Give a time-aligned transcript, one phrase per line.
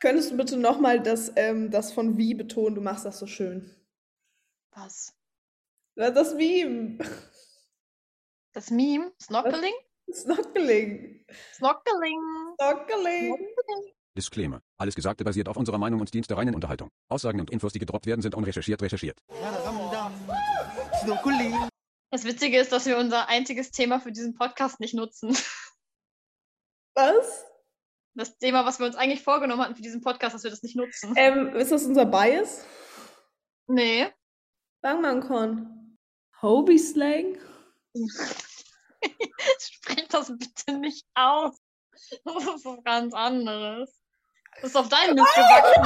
[0.00, 2.74] Könntest du bitte nochmal das, ähm, das von wie betonen?
[2.74, 3.74] Du machst das so schön.
[4.72, 5.14] Was?
[5.94, 6.98] Das Meme.
[8.52, 9.12] Das Meme?
[9.20, 9.72] Snorkeling?
[10.12, 11.24] Snorkeling.
[11.54, 12.20] Snorkeling.
[12.56, 13.94] Snorkeling.
[14.16, 14.62] Disclaimer.
[14.78, 16.90] Alles Gesagte basiert auf unserer Meinung und dient der reinen Unterhaltung.
[17.08, 19.18] Aussagen und Infos, die gedroppt werden, sind unrecherchiert recherchiert.
[22.10, 25.36] Das Witzige ist, dass wir unser einziges Thema für diesen Podcast nicht nutzen.
[26.94, 27.44] Was?
[28.16, 30.74] Das Thema, was wir uns eigentlich vorgenommen hatten für diesen Podcast, dass wir das nicht
[30.74, 31.12] nutzen.
[31.16, 32.64] Ähm, ist das unser Bias?
[33.66, 34.10] Nee.
[34.80, 35.98] Con.
[36.40, 37.38] Hobie-Slang?
[39.60, 41.58] Sprich das bitte nicht aus.
[42.24, 44.00] Das ist was ganz anderes.
[44.62, 45.82] Das ist auf deinem Mist gewachsen.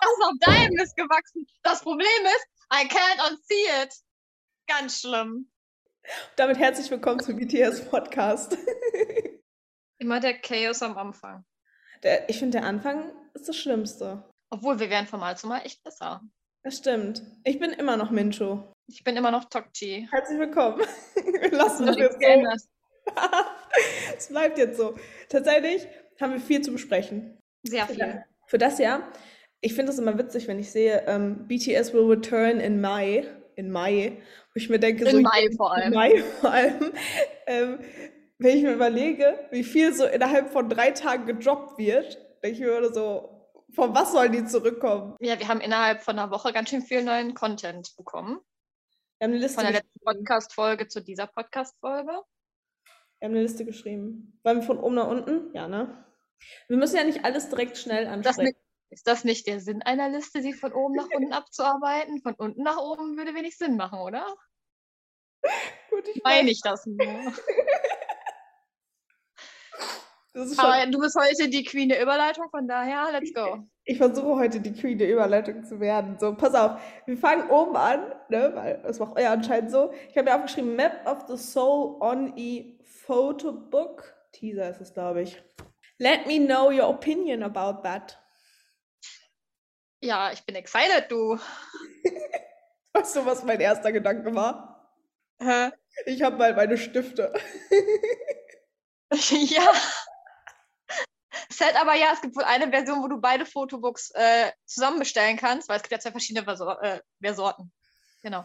[0.00, 1.46] Das ist auf deinem Mist gewachsen.
[1.62, 3.94] Das Problem ist, I can't unsee it.
[4.66, 5.52] Ganz schlimm.
[6.34, 8.56] Damit herzlich willkommen zum BTS Podcast.
[9.98, 11.44] Immer der Chaos am Anfang.
[12.02, 14.22] Der, ich finde, der Anfang ist das Schlimmste.
[14.50, 16.20] Obwohl, wir werden von Mal zu Mal echt besser.
[16.62, 17.22] Das stimmt.
[17.44, 18.72] Ich bin immer noch Mincho.
[18.88, 20.08] Ich bin immer noch Tokchi.
[20.10, 20.80] Herzlich willkommen.
[21.14, 23.12] Wir lassen das jetzt so.
[24.16, 24.94] Es bleibt jetzt so.
[25.28, 25.86] Tatsächlich
[26.20, 27.38] haben wir viel zu besprechen.
[27.62, 28.24] Sehr viel.
[28.46, 29.12] Für das Jahr.
[29.60, 33.26] Ich finde es immer witzig, wenn ich sehe, ähm, BTS will return in Mai.
[33.54, 34.22] In Mai.
[34.52, 35.18] Wo ich mir denke, so.
[35.18, 35.94] In Mai vor In allem.
[35.94, 36.92] Mai vor allem.
[37.48, 37.78] Ähm,
[38.38, 42.60] wenn ich mir überlege, wie viel so innerhalb von drei Tagen gedroppt wird, denke ich
[42.60, 43.36] mir so,
[43.74, 45.16] von was sollen die zurückkommen?
[45.20, 48.40] Ja, wir haben innerhalb von einer Woche ganz schön viel neuen Content bekommen.
[49.18, 50.00] Wir haben eine Liste Von der letzten.
[50.00, 52.12] Podcast-Folge zu dieser Podcast-Folge.
[53.18, 54.38] Wir haben eine Liste geschrieben.
[54.44, 55.54] Wollen wir von oben nach unten?
[55.54, 56.04] Ja, ne?
[56.68, 58.54] Wir müssen ja nicht alles direkt schnell ansprechen.
[58.90, 62.20] ist das nicht der Sinn einer Liste, sie von oben nach unten abzuarbeiten?
[62.20, 64.26] Von unten nach oben würde wenig Sinn machen, oder?
[65.90, 66.98] Gut, ich Meine ich das nur.
[70.36, 73.64] Aber du bist heute die Queen der Überleitung, von daher, let's go.
[73.84, 76.18] ich versuche heute die Queen der Überleitung zu werden.
[76.18, 79.92] So, pass auf, wir fangen oben an, ne, weil das macht ja anscheinend so.
[80.10, 84.14] Ich habe mir aufgeschrieben, Map of the Soul on e Photo Book.
[84.32, 85.42] Teaser ist es, glaube ich.
[85.98, 88.18] Let me know your opinion about that.
[90.02, 91.38] Ja, ich bin excited, du.
[92.92, 94.92] Weißt du, was mein erster Gedanke war?
[95.38, 95.70] Hä?
[96.04, 97.32] Ich habe mal meine Stifte.
[99.10, 99.72] ja.
[101.56, 105.36] Set aber ja, es gibt wohl eine Version, wo du beide Fotobooks äh, zusammen bestellen
[105.36, 107.72] kannst, weil es gibt ja zwei verschiedene Versor äh, Versorten.
[108.22, 108.44] Genau.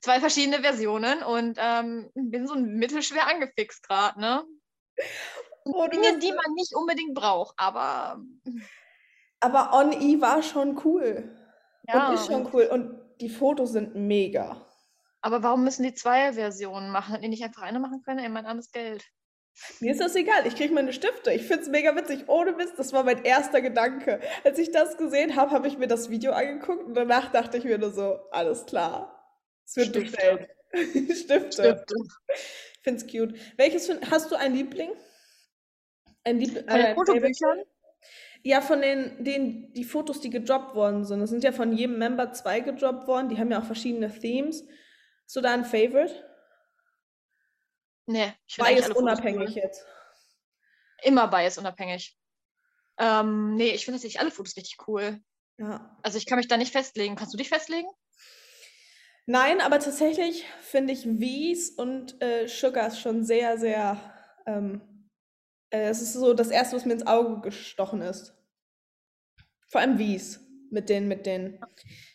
[0.00, 4.44] Zwei verschiedene Versionen und ähm, bin so mittelschwer angefixt gerade, ne?
[5.64, 8.20] Oh, Dinge, die man nicht unbedingt braucht, aber
[9.40, 11.36] Aber On E war schon cool.
[11.88, 12.08] ja.
[12.08, 12.66] Und ist schon cool.
[12.66, 14.64] Und die Fotos sind mega.
[15.20, 17.10] Aber warum müssen die zwei Versionen machen?
[17.12, 18.20] Hätten die nicht einfach eine machen können?
[18.20, 19.04] Ey, mein armes Geld.
[19.80, 21.32] Mir ist das egal, ich kriege meine Stifte.
[21.32, 22.28] Ich finde es mega witzig.
[22.28, 24.20] Ohne Mist, das war mein erster Gedanke.
[24.44, 27.64] Als ich das gesehen habe, habe ich mir das Video angeguckt und danach dachte ich
[27.64, 29.14] mir nur so, alles klar.
[29.64, 30.10] Es wird Stifte.
[30.10, 30.48] bestellt.
[31.18, 31.52] Stifte.
[31.52, 31.94] Stifte.
[32.74, 33.34] Ich finde es cute.
[33.56, 34.90] Welches find, hast du ein Liebling?
[36.24, 37.62] Ein Lieb Von den äh, Fotobüchern?
[38.42, 41.20] Ja, von den, den, die Fotos, die gedroppt worden sind.
[41.20, 43.28] Es sind ja von jedem Member zwei gedroppt worden.
[43.28, 44.64] Die haben ja auch verschiedene Themes.
[45.24, 46.27] Hast du da ein Favorite?
[48.08, 49.84] Nee, ich finde eigentlich Bias unabhängig jetzt.
[51.02, 52.18] Immer bias unabhängig.
[52.96, 55.20] Ähm, nee, ich finde tatsächlich alle Fotos richtig cool.
[55.58, 55.94] Ja.
[56.02, 57.16] Also ich kann mich da nicht festlegen.
[57.16, 57.86] Kannst du dich festlegen?
[59.26, 64.00] Nein, aber tatsächlich finde ich Wies und äh, Sugars schon sehr, sehr.
[64.46, 65.10] Ähm,
[65.68, 68.34] äh, es ist so das erste, was mir ins Auge gestochen ist.
[69.68, 70.40] Vor allem Wies
[70.70, 71.60] mit den, mit den,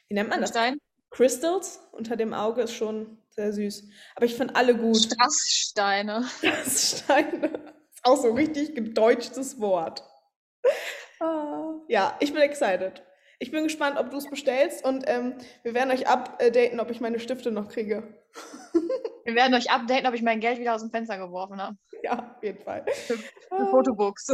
[0.08, 0.50] wie nennt man das?
[0.50, 0.80] Stein?
[1.12, 3.89] Crystals unter dem Auge ist schon sehr süß.
[4.16, 4.97] Aber ich finde alle gut.
[4.97, 6.27] Strasssteine.
[6.41, 7.47] Das Steine.
[7.94, 10.03] Ist auch so ein richtig gedeutschtes Wort.
[11.19, 13.03] Ah, Ja, ich bin excited.
[13.39, 17.01] Ich bin gespannt, ob du es bestellst und ähm, wir werden euch updaten, ob ich
[17.01, 18.23] meine Stifte noch kriege.
[19.25, 21.77] Wir werden euch updaten, ob ich mein Geld wieder aus dem Fenster geworfen habe.
[22.03, 22.83] Ja, auf jeden Fall.
[22.91, 23.17] Für
[23.51, 24.27] Ah, Fotobooks.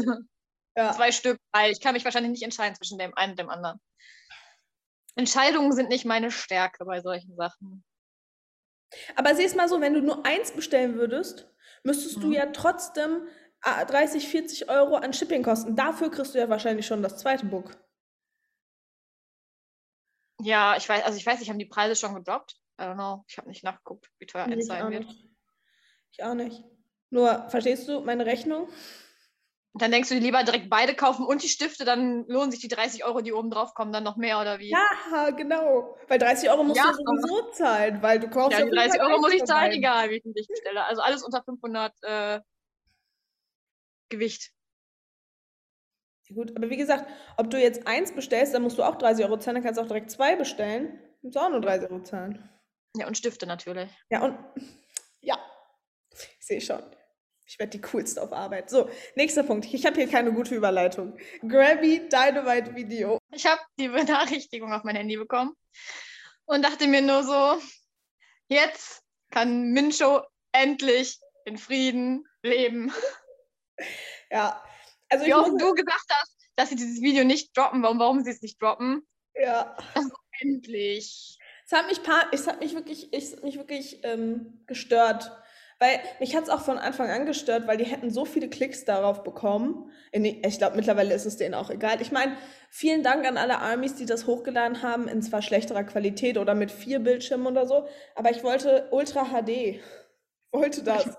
[0.76, 0.92] ja.
[0.94, 3.80] Zwei Stück, weil ich kann mich wahrscheinlich nicht entscheiden zwischen dem einen und dem anderen.
[5.16, 7.84] Entscheidungen sind nicht meine Stärke bei solchen Sachen.
[9.16, 11.48] Aber siehst mal so, wenn du nur eins bestellen würdest,
[11.84, 12.34] müsstest du Mhm.
[12.34, 13.28] ja trotzdem
[13.62, 15.76] ah, 30, 40 Euro an Shipping kosten.
[15.76, 17.72] Dafür kriegst du ja wahrscheinlich schon das zweite Book.
[20.42, 22.56] Ja, ich weiß, also ich weiß, ich habe die Preise schon gedroppt.
[22.80, 23.26] I don't know.
[23.28, 25.06] Ich habe nicht nachgeguckt, wie teuer Nee, eins sein wird.
[25.06, 25.26] nicht.
[26.12, 26.64] Ich auch nicht.
[27.10, 28.70] Nur, verstehst du meine Rechnung?
[29.76, 33.06] Dann denkst du, lieber direkt beide kaufen und die Stifte, dann lohnen sich die 30
[33.06, 34.72] Euro, die oben drauf kommen, dann noch mehr oder wie?
[34.72, 35.96] Ja, genau.
[36.08, 39.00] Weil 30 Euro musst Ja, du sowieso zahlen, weil du kaufst Ja, die jeden 30
[39.00, 40.84] Fall Euro muss ich zahlen, egal wie ich Gewicht bestelle.
[40.86, 42.40] Also alles unter 500 äh,
[44.10, 44.52] Gewicht.
[46.34, 49.38] Gut, aber wie gesagt, ob du jetzt eins bestellst, dann musst du auch 30 Euro
[49.38, 51.00] zahlen, dann kannst du auch direkt zwei bestellen.
[51.22, 52.50] Musst du auch nur 30 Euro zahlen.
[52.96, 53.90] Ja, und Stifte natürlich.
[54.10, 54.38] Ja, und
[55.22, 55.38] ja,
[56.12, 56.84] ich sehe schon.
[57.50, 58.70] Ich werde die coolste auf Arbeit.
[58.70, 59.66] So, nächster Punkt.
[59.74, 61.18] Ich habe hier keine gute Überleitung.
[61.42, 63.18] Grabby Dynamite Video.
[63.34, 65.56] Ich habe die Benachrichtigung auf mein Handy bekommen
[66.46, 67.60] und dachte mir nur so,
[68.50, 69.02] jetzt
[69.32, 72.94] kann Mincho endlich in Frieden leben.
[74.32, 74.62] Ja,
[75.08, 78.24] also ich Wie auch du gesagt hast, dass sie dieses Video nicht droppen, warum, warum
[78.24, 79.08] sie es nicht droppen.
[79.34, 79.76] ja.
[80.42, 81.40] Endlich.
[81.66, 85.32] Es hat mich, es hat mich wirklich, es hat mich wirklich ähm, gestört.
[85.80, 88.84] Weil mich hat es auch von Anfang an gestört, weil die hätten so viele Klicks
[88.84, 89.90] darauf bekommen.
[90.12, 92.02] Ich glaube, mittlerweile ist es denen auch egal.
[92.02, 92.36] Ich meine,
[92.70, 96.70] vielen Dank an alle Armies, die das hochgeladen haben, in zwar schlechterer Qualität oder mit
[96.70, 99.50] vier Bildschirmen oder so, aber ich wollte Ultra HD.
[99.50, 99.82] Ich
[100.52, 101.06] wollte das.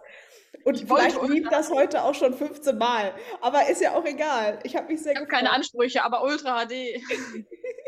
[0.65, 3.15] Und ich wollte vielleicht Ultra das heute auch schon 15 Mal.
[3.41, 4.59] Aber ist ja auch egal.
[4.65, 5.53] Ich habe mich sehr Ich habe keine.
[5.53, 6.73] Ansprüche, aber Ultra HD.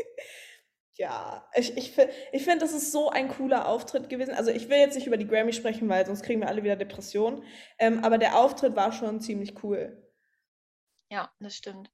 [0.97, 1.97] Ja, ich, ich,
[2.33, 4.35] ich finde, das ist so ein cooler Auftritt gewesen.
[4.35, 6.77] Also ich will jetzt nicht über die Grammy sprechen, weil sonst kriegen wir alle wieder
[6.77, 7.43] Depressionen.
[7.79, 9.99] Ähm, aber der Auftritt war schon ziemlich cool.
[11.11, 11.91] Ja, das stimmt.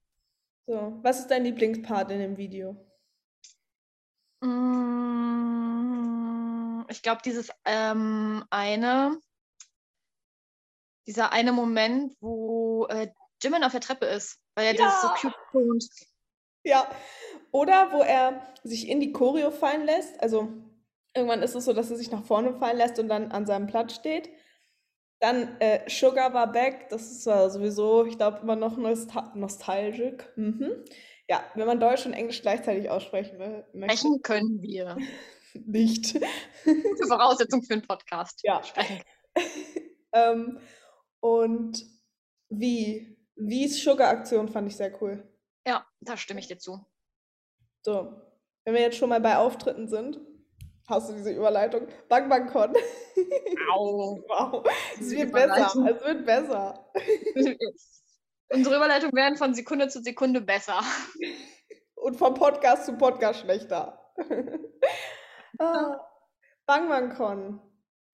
[0.67, 2.85] So, was ist dein Lieblingspart in dem Video?
[5.59, 9.19] Mm, Ich glaube, dieses ähm, eine,
[11.07, 13.11] dieser eine Moment, wo äh,
[13.41, 15.13] Jimin auf der Treppe ist, weil er das so Ja.
[15.15, 15.85] cute tont.
[16.63, 16.89] Ja,
[17.51, 20.21] oder wo er sich in die Choreo fallen lässt.
[20.21, 20.49] Also
[21.15, 23.67] irgendwann ist es so, dass er sich nach vorne fallen lässt und dann an seinem
[23.67, 24.29] Platz steht.
[25.19, 26.89] Dann äh, Sugar war back.
[26.89, 30.23] Das ist äh, sowieso, ich glaube, immer noch nostal nostalgisch.
[30.35, 30.85] Mhm.
[31.27, 33.97] Ja, wenn man Deutsch und Englisch gleichzeitig aussprechen will, möchte.
[33.97, 34.97] Sprechen können wir.
[35.53, 36.13] Nicht.
[36.63, 38.41] Gute Voraussetzung für einen Podcast.
[38.43, 38.63] Ja.
[38.63, 39.01] Sprechen.
[40.13, 40.59] ähm,
[41.19, 41.85] und
[42.49, 43.17] wie?
[43.35, 45.23] Wie's Sugar-Aktion fand ich sehr cool.
[45.69, 46.83] Ja, da stimme ich dir zu.
[47.83, 48.11] So,
[48.65, 50.19] wenn wir jetzt schon mal bei Auftritten sind,
[50.87, 51.87] hast du diese Überleitung?
[52.07, 52.73] Bang Bang Con.
[53.71, 54.17] Au.
[54.27, 54.67] wow,
[54.99, 56.91] es wird besser, es wird besser.
[58.51, 60.81] Unsere Überleitungen werden von Sekunde zu Sekunde besser.
[61.93, 64.11] Und vom Podcast zu Podcast schlechter.
[65.59, 65.99] ah,
[66.65, 67.61] Bang Bang Con.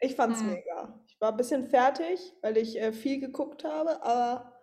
[0.02, 0.50] Ich fand's Mhm.
[0.50, 1.02] mega.
[1.08, 4.55] Ich war ein bisschen fertig, weil ich äh, viel geguckt habe, aber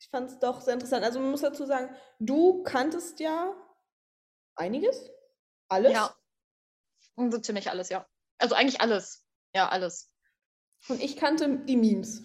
[0.00, 1.04] ich fand's doch sehr interessant.
[1.04, 3.54] Also man muss dazu sagen, du kanntest ja
[4.54, 5.10] einiges?
[5.68, 5.92] Alles?
[5.92, 6.14] Ja.
[7.16, 8.06] So ziemlich alles, ja.
[8.38, 9.26] Also eigentlich alles.
[9.54, 10.10] Ja, alles.
[10.88, 12.22] Und ich kannte die Memes.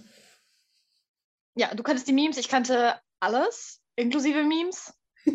[1.56, 4.94] Ja, du kanntest die Memes, ich kannte alles, inklusive Memes.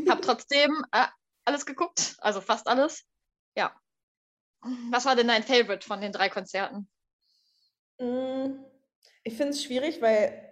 [0.09, 1.07] Hab trotzdem äh,
[1.45, 3.05] alles geguckt, also fast alles.
[3.57, 3.75] Ja.
[4.91, 6.89] Was war denn dein Favorite von den drei Konzerten?
[7.99, 8.65] Mm,
[9.23, 10.48] Ich finde es schwierig, weil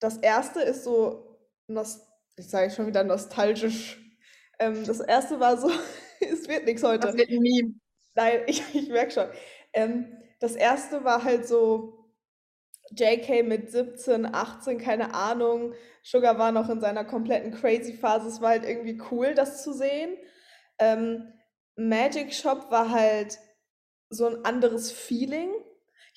[0.00, 3.98] das erste ist so, nost ich sage schon wieder nostalgisch.
[4.60, 5.70] Ähm, das erste war so,
[6.20, 7.06] es wird nichts heute.
[7.06, 7.74] Das wird ein Meme.
[8.14, 9.28] Nein, ich, ich merke schon.
[9.72, 11.98] Ähm, das erste war halt so
[12.90, 15.74] JK mit 17, 18, keine Ahnung.
[16.02, 18.28] Sugar war noch in seiner kompletten Crazy-Phase.
[18.28, 20.16] Es war halt irgendwie cool, das zu sehen.
[20.78, 21.32] Ähm,
[21.76, 23.38] Magic Shop war halt
[24.10, 25.50] so ein anderes Feeling.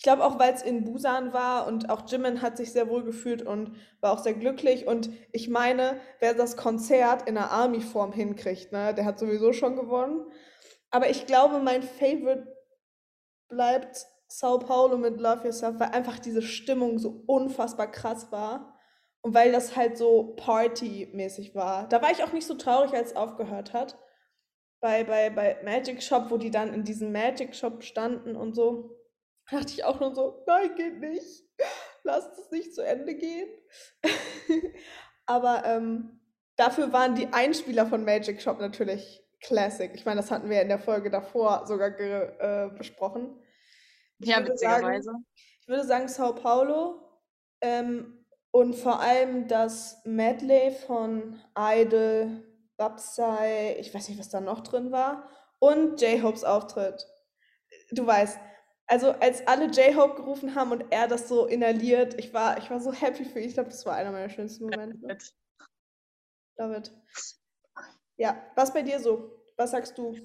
[0.01, 3.03] Ich glaube auch, weil es in Busan war und auch Jimin hat sich sehr wohl
[3.03, 4.87] gefühlt und war auch sehr glücklich.
[4.87, 9.75] Und ich meine, wer das Konzert in der Army-Form hinkriegt, ne, der hat sowieso schon
[9.75, 10.25] gewonnen.
[10.89, 12.47] Aber ich glaube, mein Favorite
[13.47, 18.79] bleibt Sao Paulo mit Love Yourself, weil einfach diese Stimmung so unfassbar krass war.
[19.21, 21.87] Und weil das halt so Party-mäßig war.
[21.89, 23.99] Da war ich auch nicht so traurig, als es aufgehört hat.
[24.79, 28.97] Bei, bei, bei Magic Shop, wo die dann in diesem Magic Shop standen und so,
[29.51, 31.43] dachte ich auch nur so, nein, geht nicht.
[32.03, 33.49] Lasst es nicht zu Ende gehen.
[35.25, 36.19] Aber ähm,
[36.55, 39.91] dafür waren die Einspieler von Magic Shop natürlich Classic.
[39.93, 43.39] Ich meine, das hatten wir in der Folge davor sogar äh, besprochen.
[44.19, 45.13] Ich Ja, würde sagen, witzigerweise.
[45.61, 47.01] ich würde sagen Sao Paulo
[47.61, 52.43] ähm, und vor allem das Medley von Idol,
[52.77, 55.29] Babsai, ich weiß nicht, was da noch drin war,
[55.59, 57.07] und J-Hopes Auftritt.
[57.91, 58.39] Du weißt,
[58.87, 62.79] also als alle J-Hope gerufen haben und er das so inhaliert, ich war, ich war
[62.79, 63.47] so happy für ihn.
[63.47, 65.17] Ich glaube, das war einer meiner schönsten Momente.
[66.55, 66.91] David.
[68.17, 69.43] Ja, was bei dir so?
[69.57, 70.15] Was sagst du?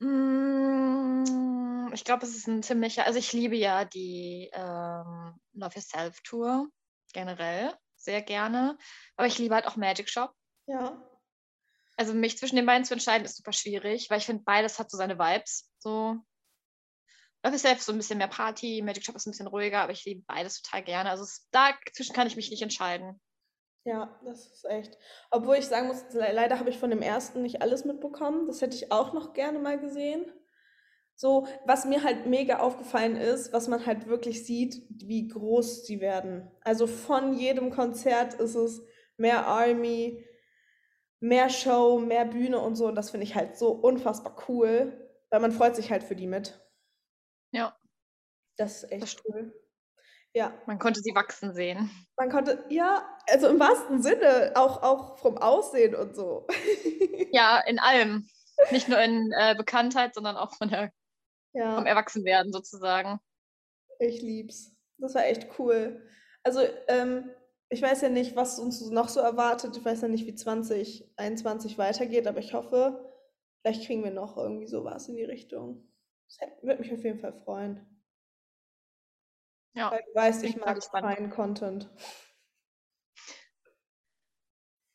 [0.00, 6.20] Mm, Ich glaube, es ist ein ziemlicher, also ich liebe ja die ähm, Love Yourself
[6.22, 6.68] Tour
[7.12, 8.78] generell sehr gerne,
[9.16, 10.32] aber ich liebe halt auch Magic Shop.
[10.66, 11.06] Ja.
[11.96, 14.90] Also mich zwischen den beiden zu entscheiden ist super schwierig, weil ich finde, beides hat
[14.90, 15.70] so seine Vibes.
[15.80, 16.16] So
[17.44, 20.04] Yourself ist so ein bisschen mehr Party, Magic Shop ist ein bisschen ruhiger, aber ich
[20.04, 21.10] liebe beides total gerne.
[21.10, 23.20] Also dazwischen kann ich mich nicht entscheiden.
[23.84, 24.98] Ja, das ist echt.
[25.30, 28.46] Obwohl ich sagen muss, le leider habe ich von dem ersten nicht alles mitbekommen.
[28.46, 30.30] Das hätte ich auch noch gerne mal gesehen.
[31.14, 36.00] So, was mir halt mega aufgefallen ist, was man halt wirklich sieht, wie groß sie
[36.00, 36.50] werden.
[36.62, 38.82] Also von jedem Konzert ist es
[39.16, 40.24] mehr Army,
[41.20, 42.86] mehr Show, mehr Bühne und so.
[42.86, 46.26] Und das finde ich halt so unfassbar cool, weil man freut sich halt für die
[46.26, 46.59] mit.
[47.52, 47.76] Ja,
[48.56, 49.34] Das ist das echt stimmt.
[49.34, 49.54] cool.
[50.32, 51.90] Ja, Man konnte sie wachsen sehen.
[52.16, 56.46] man konnte, ja, also im wahrsten Sinne, auch, auch vom Aussehen und so.
[57.32, 58.28] Ja, in allem.
[58.72, 60.92] Nicht nur in äh, Bekanntheit, sondern auch von der,
[61.52, 63.20] vom Ja, Erwachsenwerden sozusagen.
[64.00, 64.76] ich lieb's.
[64.98, 66.04] Das war echt cool.
[66.42, 67.30] Also, ähm,
[67.68, 69.76] ich weiß ja nicht, was uns noch so erwartet.
[69.76, 73.12] Ich weiß ja nicht, wie 2021 weitergeht, aber ich hoffe,
[73.62, 75.89] vielleicht kriegen wir noch irgendwie sowas in die Richtung.
[76.38, 77.86] Das würde mich auf jeden Fall freuen.
[79.74, 81.88] Ja, Weil du weißt, ich ich mag freien Content.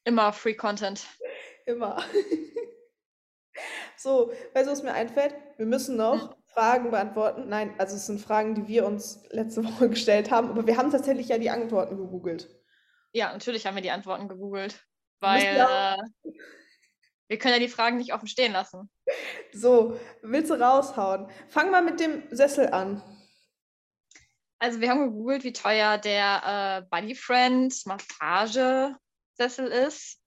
[0.03, 1.05] Immer Free Content.
[1.65, 2.03] Immer.
[3.97, 5.33] So, weißt du, was mir einfällt?
[5.57, 6.43] Wir müssen noch Hm.
[6.47, 7.47] Fragen beantworten.
[7.47, 10.91] Nein, also es sind Fragen, die wir uns letzte Woche gestellt haben, aber wir haben
[10.91, 12.49] tatsächlich ja die Antworten gegoogelt.
[13.13, 14.85] Ja, natürlich haben wir die Antworten gegoogelt.
[15.21, 16.31] Weil äh,
[17.27, 18.89] wir können ja die Fragen nicht offen stehen lassen.
[19.53, 21.29] So, willst du raushauen?
[21.49, 23.01] Fang mal mit dem Sessel an.
[24.59, 30.19] Also wir haben gegoogelt, wie teuer der äh, Buddy Friend Massagesessel ist.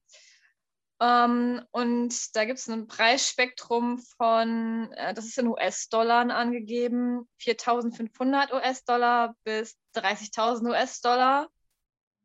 [1.00, 8.52] Ähm, und da gibt es ein Preisspektrum von, äh, das ist in US-Dollar angegeben, 4.500
[8.52, 11.48] US-Dollar bis 30.000 US-Dollar.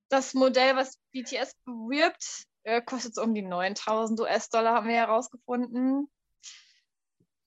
[0.09, 6.09] Das Modell, was BTS bewirbt, äh, kostet so um die 9.000 US-Dollar, haben wir herausgefunden.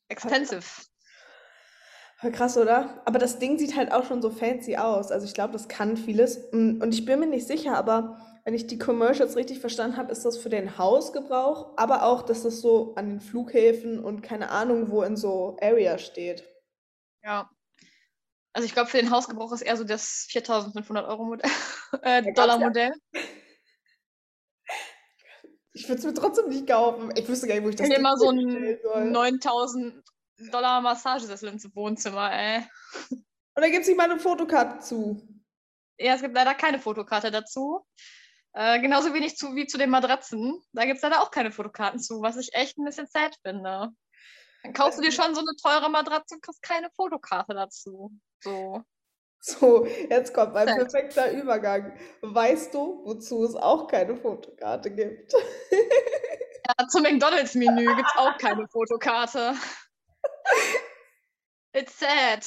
[0.09, 0.65] Expensive.
[2.19, 3.03] Voll Krass, oder?
[3.05, 5.11] Aber das Ding sieht halt auch schon so fancy aus.
[5.11, 6.51] Also ich glaube, das kann vieles.
[6.53, 10.13] Mm, Und ich bin mir nicht sicher, aber wenn ich die Commercials richtig verstanden habe,
[10.13, 14.51] ist das für den Hausgebrauch, aber auch, dass das so an den Flughäfen und keine
[14.51, 16.49] Ahnung, wo in so Area steht.
[17.23, 17.51] Ja.
[18.53, 21.51] Also ich glaube, für den Hausgebrauch ist eher so das 4.500 Euro Modell,
[22.03, 22.93] äh, Dollar ja, Modell.
[25.77, 27.13] ich würde es mir trotzdem nicht kaufen.
[27.17, 29.11] Ich wüsste gar nicht, wo ich Ich das nehme Ding mal so einen soll.
[29.13, 30.03] 9.000
[30.51, 32.67] Dollar Massagesessel ins Wohnzimmer, ey.
[33.11, 35.21] Und da gibt es nicht mal eine Fotokarte zu.
[35.99, 37.87] Ja, es gibt leider keine Fotokarte dazu.
[38.55, 40.63] Äh, genauso wenig zu, wie zu den Matratzen.
[40.73, 43.91] Da gibt es leider auch keine Fotokarten zu, was ich echt ein bisschen sad finde.
[44.63, 48.13] Dann kaufst du dir schon so eine teure Matratze und kriegst keine Fotokarte dazu.
[48.43, 48.83] So.
[49.41, 51.97] So, jetzt kommt mein perfekter Übergang.
[52.21, 55.33] Weißt du, wozu es auch keine Fotokarte gibt?
[56.69, 59.55] Ja, zum McDonalds-Menü gibt es auch keine Fotokarte.
[61.73, 62.45] It's sad.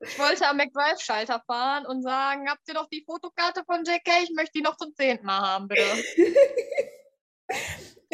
[0.00, 4.24] Ich wollte am McDrive-Schalter fahren und sagen, habt ihr noch die Fotokarte von JK?
[4.24, 5.84] Ich möchte die noch zum zehnten Mal haben, bitte.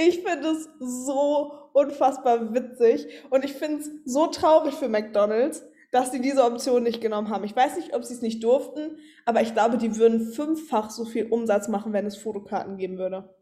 [0.01, 6.11] Ich finde es so unfassbar witzig und ich finde es so traurig für McDonald's, dass
[6.11, 7.45] sie diese Option nicht genommen haben.
[7.45, 11.05] Ich weiß nicht, ob sie es nicht durften, aber ich glaube, die würden fünffach so
[11.05, 13.35] viel Umsatz machen, wenn es Fotokarten geben würde.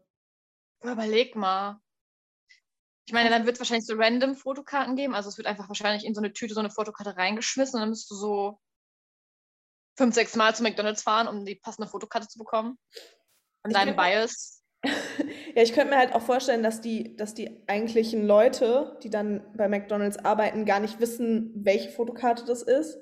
[0.81, 1.81] Überleg mal.
[3.05, 5.15] Ich meine, dann wird es wahrscheinlich so random Fotokarten geben.
[5.15, 7.89] Also es wird einfach wahrscheinlich in so eine Tüte so eine Fotokarte reingeschmissen und dann
[7.89, 8.59] müsst du so
[9.97, 12.77] fünf, sechs Mal zu McDonalds fahren, um die passende Fotokarte zu bekommen.
[13.63, 14.56] An deinem Bias.
[15.55, 19.43] ja, ich könnte mir halt auch vorstellen, dass die, dass die eigentlichen Leute, die dann
[19.55, 22.97] bei McDonald's arbeiten, gar nicht wissen, welche Fotokarte das ist.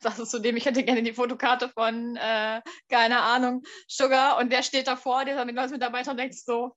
[0.00, 2.60] Sagst du zu dem, ich hätte gerne die Fotokarte von, äh,
[2.90, 6.74] keine Ahnung, Sugar und der steht davor, dieser McDonalds-Mitarbeiter und denkt so,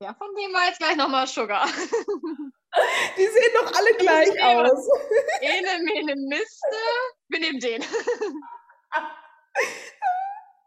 [0.00, 1.66] ja, von dem war jetzt gleich nochmal Sugar.
[3.16, 4.88] Die sehen doch alle Ich gleich nehme aus.
[5.40, 6.76] Ene, mene, Miste.
[7.28, 7.84] Wir nehmen den.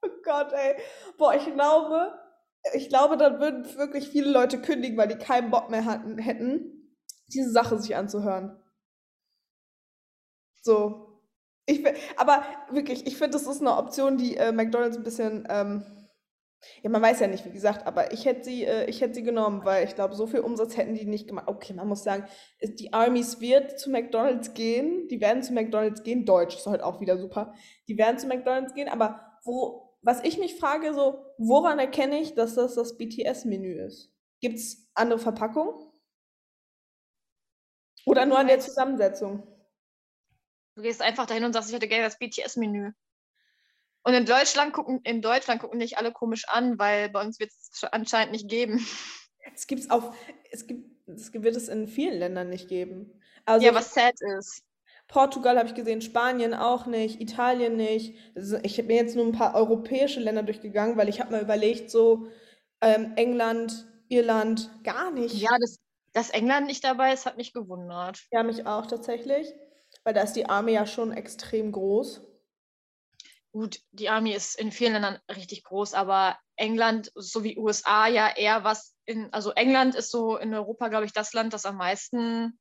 [0.01, 0.77] Oh Gott, ey.
[1.17, 2.17] Boah, ich glaube,
[2.73, 6.95] ich glaube, dann würden wirklich viele Leute kündigen, weil die keinen Bock mehr hatten, hätten,
[7.33, 8.61] diese Sache sich anzuhören.
[10.61, 11.21] So.
[11.65, 11.83] Ich,
[12.17, 15.83] aber wirklich, ich finde, das ist eine Option, die äh, McDonald's ein bisschen, ähm,
[16.81, 19.65] ja, man weiß ja nicht, wie gesagt, aber ich hätte sie, äh, ich sie genommen,
[19.65, 21.47] weil ich glaube, so viel Umsatz hätten die nicht gemacht.
[21.47, 22.25] Okay, man muss sagen,
[22.61, 27.01] die Armies wird zu McDonald's gehen, die werden zu McDonald's gehen, Deutsch ist halt auch
[27.01, 27.53] wieder super,
[27.89, 32.33] die werden zu McDonald's gehen, aber wo, was ich mich frage, so, woran erkenne ich,
[32.33, 34.13] dass das das BTS-Menü ist?
[34.39, 35.73] Gibt es andere Verpackungen?
[38.05, 39.43] Oder nur an der Zusammensetzung?
[40.75, 42.91] Du gehst einfach dahin und sagst, ich hätte gerne das BTS-Menü.
[44.03, 47.49] Und in Deutschland gucken, in Deutschland gucken dich alle komisch an, weil bei uns wird
[47.49, 48.85] es anscheinend nicht geben.
[49.53, 50.15] Es gibt's auf,
[50.51, 53.21] es gibt, es wird es in vielen Ländern nicht geben.
[53.45, 54.61] Also Ja, was sad ist.
[55.07, 58.15] Portugal habe ich gesehen, Spanien auch nicht, Italien nicht.
[58.63, 62.27] Ich bin jetzt nur ein paar europäische Länder durchgegangen, weil ich habe mir überlegt, so
[62.81, 65.35] ähm, England, Irland, gar nicht.
[65.35, 65.79] Ja, das,
[66.13, 68.25] dass England nicht dabei ist, hat mich gewundert.
[68.31, 69.53] Ja, mich auch tatsächlich,
[70.03, 72.21] weil da ist die Armee ja schon extrem groß.
[73.53, 78.63] Gut, die Army ist in vielen Ländern richtig groß, aber England sowie USA ja eher
[78.63, 82.59] was in, also England ist so in Europa, glaube ich, das Land, das am meisten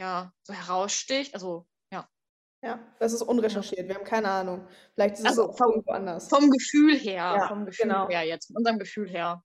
[0.00, 1.34] ja, so heraussticht.
[1.34, 2.08] Also, ja.
[2.64, 3.86] Ja, das ist unrecherchiert.
[3.86, 4.66] Wir haben keine Ahnung.
[4.94, 6.28] Vielleicht ist Also es auch vom- irgendwo anders.
[6.28, 8.08] Vom Gefühl her, Ja, vom Gefühl genau.
[8.08, 9.42] her jetzt, von unserem Gefühl her.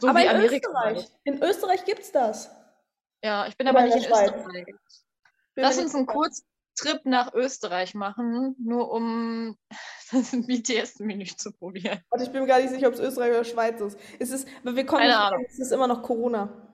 [0.00, 0.68] So Aber in Amerika.
[0.68, 1.12] Österreich, halt.
[1.24, 2.50] in Österreich gibt es das.
[3.24, 4.32] Ja, ich bin Oder aber nicht in Schweiz.
[4.34, 4.66] Österreich.
[5.54, 6.06] Lass uns einen.
[6.06, 9.56] Kurztrip nach Österreich machen, nur um
[10.10, 12.00] das BTS-Menü zu probieren.
[12.10, 13.98] Warte, ich bin mir gar nicht sicher, ob es Österreich oder Schweiz ist.
[14.18, 15.44] Es ist, aber wir kommen Keine nicht Ahnung.
[15.48, 16.68] es ist immer noch Corona.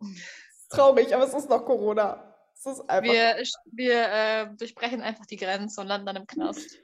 [0.70, 2.34] Traurig, aber es ist noch Corona.
[2.54, 3.12] Es ist einfach.
[3.12, 3.36] Wir,
[3.72, 6.78] wir äh, durchbrechen einfach die Grenze und landen dann im Knast.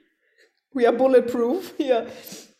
[0.71, 2.07] We are bulletproof hier.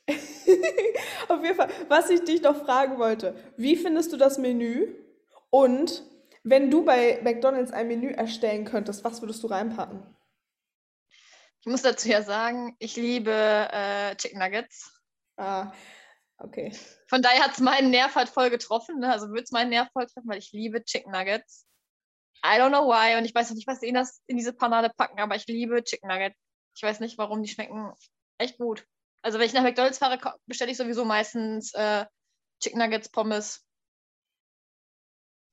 [1.27, 4.95] Auf jeden Fall, was ich dich noch fragen wollte, wie findest du das Menü?
[5.49, 6.03] Und
[6.43, 10.01] wenn du bei McDonald's ein Menü erstellen könntest, was würdest du reinpacken?
[11.59, 14.93] Ich muss dazu ja sagen, ich liebe äh, Chicken Nuggets.
[15.35, 15.73] Ah,
[16.37, 16.73] okay.
[17.09, 18.99] Von daher hat es meinen Nerv halt voll getroffen.
[18.99, 19.11] Ne?
[19.11, 21.65] Also würde es meinen Nerv voll treffen, weil ich liebe Chicken Nuggets.
[22.45, 23.17] I don't know why.
[23.17, 25.47] Und ich weiß noch nicht, was sie in, das, in diese Panade packen, aber ich
[25.47, 26.37] liebe Chicken Nuggets.
[26.75, 27.91] Ich weiß nicht, warum die schmecken
[28.37, 28.85] echt gut.
[29.23, 32.05] Also wenn ich nach McDonalds fahre, bestelle ich sowieso meistens äh,
[32.61, 33.65] Chicken Nuggets, Pommes.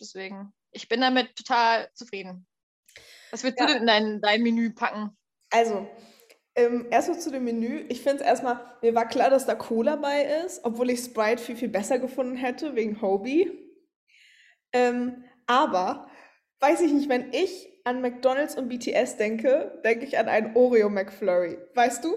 [0.00, 2.46] Deswegen, ich bin damit total zufrieden.
[3.30, 3.66] Was würdest Ja.
[3.66, 5.16] du denn in dein, dein Menü packen?
[5.50, 5.88] Also,
[6.56, 7.84] ähm, erstmal zu dem Menü.
[7.88, 11.42] Ich finde es erstmal, mir war klar, dass da Cola bei ist, obwohl ich Sprite
[11.42, 13.50] viel, viel besser gefunden hätte, wegen Hobie.
[14.72, 16.08] Ähm, aber,
[16.60, 20.88] weiß ich nicht, wenn ich an McDonald's und BTS denke, denke ich an einen Oreo
[20.88, 21.58] McFlurry.
[21.74, 22.14] Weißt du?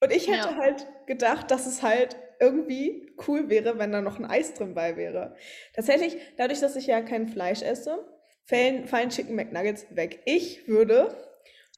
[0.00, 0.56] Und ich hätte Ja.
[0.56, 4.96] halt gedacht, dass es halt irgendwie cool wäre, wenn da noch ein Eis drin bei
[4.96, 5.36] wäre.
[5.74, 8.04] Tatsächlich, dadurch, dass ich ja kein Fleisch esse,
[8.44, 10.20] fallen, fallen Chicken McNuggets weg.
[10.24, 11.14] Ich würde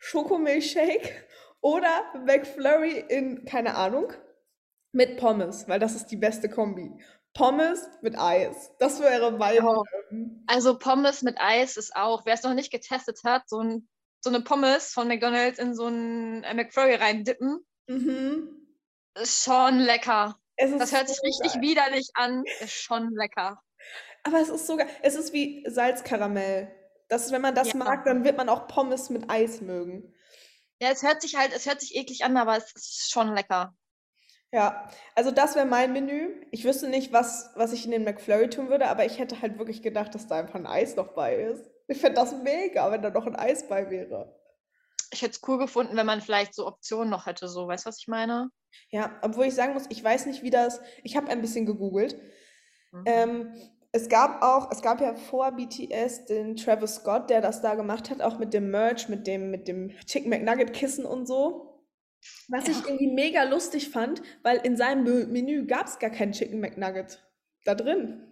[0.00, 1.10] Schokomilchshake
[1.66, 4.12] oder McFlurry in, keine Ahnung,
[4.92, 6.92] mit Pommes, weil das ist die beste Kombi.
[7.34, 8.70] Pommes mit Eis.
[8.78, 9.62] Das wäre mein.
[9.66, 9.82] Oh.
[10.46, 13.88] Also Pommes mit Eis ist auch, wer es noch nicht getestet hat, so, ein,
[14.20, 18.48] so eine Pommes von McDonald's in so einen äh, McFlurry reindippen, Mhm.
[19.20, 20.38] ist schon lecker.
[20.56, 21.62] Das hört sich so richtig geil.
[21.62, 23.60] widerlich an, ist schon lecker.
[24.22, 26.72] Aber es ist sogar, es ist wie Salzkaramell.
[27.08, 27.76] Das wenn man das Ja.
[27.78, 30.12] mag, dann wird man auch Pommes mit Eis mögen.
[30.80, 33.74] Ja, es hört sich halt, es hört sich eklig an, aber es ist schon lecker.
[34.52, 36.46] Ja, also das wäre mein Menü.
[36.50, 39.58] Ich wüsste nicht, was, was ich in den McFlurry tun würde, aber ich hätte halt
[39.58, 41.68] wirklich gedacht, dass da einfach ein Eis noch bei ist.
[41.88, 44.34] Ich fände das mega, wenn da noch ein Eis bei wäre.
[45.10, 47.88] Ich hätte es cool gefunden, wenn man vielleicht so Optionen noch hätte, so, weißt du,
[47.88, 48.50] was ich meine?
[48.90, 50.80] Ja, obwohl ich sagen muss, ich weiß nicht, wie das.
[51.02, 52.16] Ich habe ein bisschen gegoogelt.
[52.92, 53.02] Mhm.
[53.06, 53.54] Ähm,
[53.96, 58.10] es gab auch, es gab ja vor BTS den Travis Scott, der das da gemacht
[58.10, 61.82] hat, auch mit dem Merch, mit dem, mit dem Chicken McNugget Kissen und so.
[62.48, 62.84] Was ich Ja.
[62.86, 67.24] irgendwie mega lustig fand, weil in seinem Menü gab es gar kein Chicken McNugget
[67.64, 68.22] da drin.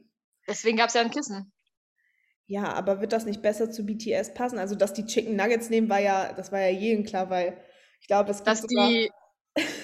[0.49, 1.51] Deswegen gab es ja ein Kissen.
[2.47, 4.59] Ja, aber wird das nicht besser zu BTS passen?
[4.59, 7.57] Also, dass die Chicken Nuggets nehmen, war ja, das war ja jedem klar, weil
[8.01, 8.89] ich glaube, es gibt Dass sogar.
[8.89, 9.11] die,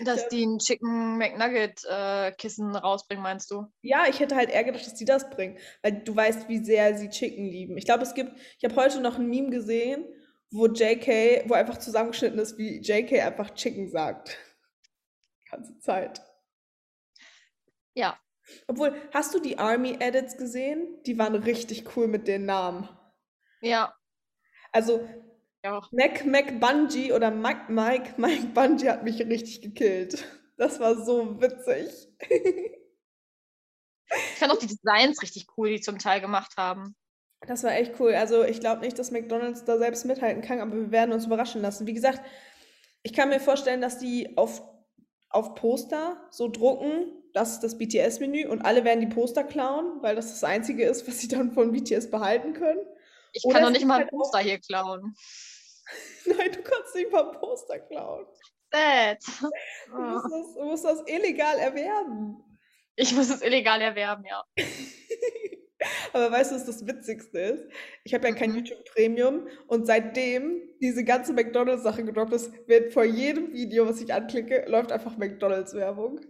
[0.00, 0.28] dass Ja.
[0.28, 3.66] die ein Chicken McNugget äh, Kissen rausbringen, meinst du?
[3.82, 6.96] Ja, ich hätte halt eher gedacht, dass die das bringen, weil du weißt, wie sehr
[6.96, 7.76] sie Chicken lieben.
[7.76, 10.06] Ich glaube, es gibt, ich habe heute noch ein Meme gesehen,
[10.50, 14.38] wo JK, wo einfach zusammengeschnitten ist, wie JK einfach Chicken sagt.
[15.44, 16.22] Die ganze Zeit.
[17.94, 18.18] Ja.
[18.66, 21.02] Obwohl, hast du die Army Edits gesehen?
[21.04, 22.88] Die waren richtig cool mit den Namen.
[23.60, 23.94] Ja.
[24.72, 25.06] Also,
[25.68, 25.82] Ja.
[25.92, 30.24] Mac Mac Bungie oder Mike Mike Mike Bungie hat mich richtig gekillt.
[30.56, 32.08] Das war so witzig.
[34.10, 36.96] Ich fand auch die Designs richtig cool, die zum Teil gemacht haben.
[37.46, 38.14] Das war echt cool.
[38.14, 41.60] Also ich glaube nicht, dass McDonald's da selbst mithalten kann, aber wir werden uns überraschen
[41.62, 41.86] lassen.
[41.86, 42.20] Wie gesagt,
[43.02, 44.62] ich kann mir vorstellen, dass die auf,
[45.28, 50.16] auf Poster so drucken, das ist das BTS-Menü und alle werden die Poster klauen, weil
[50.16, 52.80] das das Einzige ist, was sie dann von BTS behalten können.
[53.32, 55.14] Ich Oder kann doch nicht mal halt ein auch- Poster hier klauen.
[56.26, 58.26] Nein, du kannst nicht mal Poster klauen.
[58.72, 59.18] Sad.
[59.90, 62.36] Du musst das, du musst das illegal erwerben.
[62.96, 64.44] Ich muss es illegal erwerben, ja.
[66.12, 67.64] Aber weißt du, was das Witzigste ist?
[68.04, 68.56] Ich habe ja kein Mhm.
[68.56, 74.12] YouTube Premium und seitdem diese ganze McDonalds-Sache gedroppt ist, wird vor jedem Video, was ich
[74.12, 76.20] anklicke, läuft einfach McDonalds-Werbung.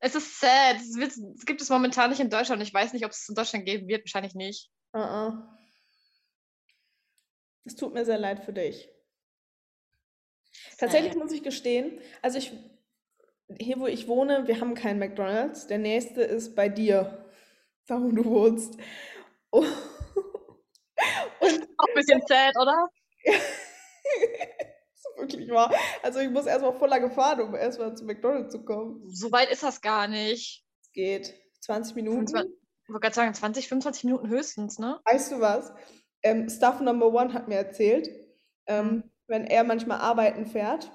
[0.00, 0.76] Es ist sad.
[0.76, 2.60] Es, wird, es gibt es momentan nicht in Deutschland.
[2.62, 4.04] Ich weiß nicht, ob es in Deutschland geben wird.
[4.04, 4.70] Wahrscheinlich nicht.
[4.94, 5.42] Uh -uh.
[7.64, 8.88] Es tut mir sehr leid für dich.
[10.78, 12.52] Tatsächlich muss ich gestehen, also ich,
[13.58, 15.66] hier wo ich wohne, wir haben keinen McDonald's.
[15.66, 17.26] Der nächste ist bei dir,
[17.86, 18.78] da wo du wohnst.
[19.52, 19.68] Und,
[21.76, 22.88] Auch ein bisschen sad, oder?
[23.24, 25.72] ist wirklich wahr.
[26.02, 29.02] Also ich muss erstmal voll lange fahren, um erstmal zu McDonald's zu kommen.
[29.10, 30.64] So weit ist das gar nicht.
[30.80, 31.34] Es geht.
[31.60, 32.28] 20 Minuten.
[32.28, 35.00] 25 Ich wollte gerade sagen, 20, 25 Minuten höchstens, ne?
[35.04, 35.72] Weißt du was?
[36.22, 38.10] Ähm, Stuff Number One hat mir erzählt,
[38.66, 39.02] ähm, Mhm.
[39.26, 40.90] wenn er manchmal arbeiten fährt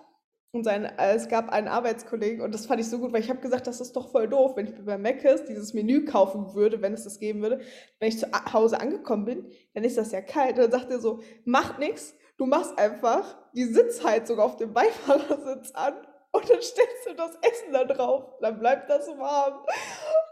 [0.51, 3.29] und sein, äh, es gab einen Arbeitskollegen und das fand ich so gut, weil ich
[3.29, 6.53] habe gesagt, das ist doch voll doof, wenn ich mir bei Mc's dieses Menü kaufen
[6.55, 7.59] würde, wenn es das geben würde.
[7.99, 10.51] Wenn ich zu Hause angekommen bin, dann ist das ja kalt.
[10.57, 15.71] Und dann sagt er so, macht nichts, du machst einfach die Sitzheizung auf dem Beifahrersitz
[15.71, 15.93] an
[16.31, 18.37] und dann stellst du das Essen da drauf.
[18.41, 19.65] Dann bleibt das warm.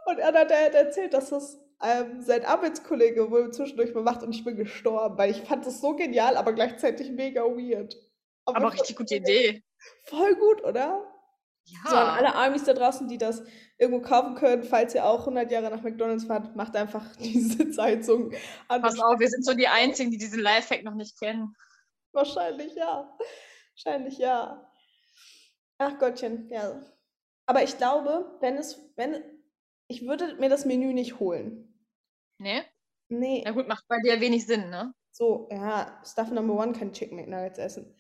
[0.06, 4.34] Und er hat halt erzählt, dass das ähm, sein Arbeitskollege wohl zwischendurch mal macht und
[4.34, 7.96] ich bin gestorben, weil ich fand das so genial, aber gleichzeitig mega weird.
[8.46, 9.64] Aber fand richtig gute Idee.
[10.04, 11.12] Voll gut, oder?
[11.88, 12.14] So an Ja.
[12.14, 13.44] alle Armies da draußen, die das
[13.78, 18.32] irgendwo kaufen können, falls ihr auch 100 Jahre nach McDonald's fahrt, macht einfach die Sitzheizung
[18.68, 18.82] an.
[18.82, 21.56] Pass auf, wir sind so die Einzigen, die diesen Lifehack noch nicht kennen.
[22.14, 23.18] Wahrscheinlich ja.
[23.74, 24.72] Wahrscheinlich ja.
[25.78, 26.82] Ach Gottchen, ja.
[27.48, 29.22] Aber ich glaube, wenn es, wenn,
[29.88, 31.74] ich würde mir das Menü nicht holen.
[32.38, 32.66] Ne?
[33.10, 34.94] Nee, Na gut, macht bei dir wenig Sinn, ne?
[35.12, 37.96] so, ja, Stuff Number One kann Chicken McNuggets essen.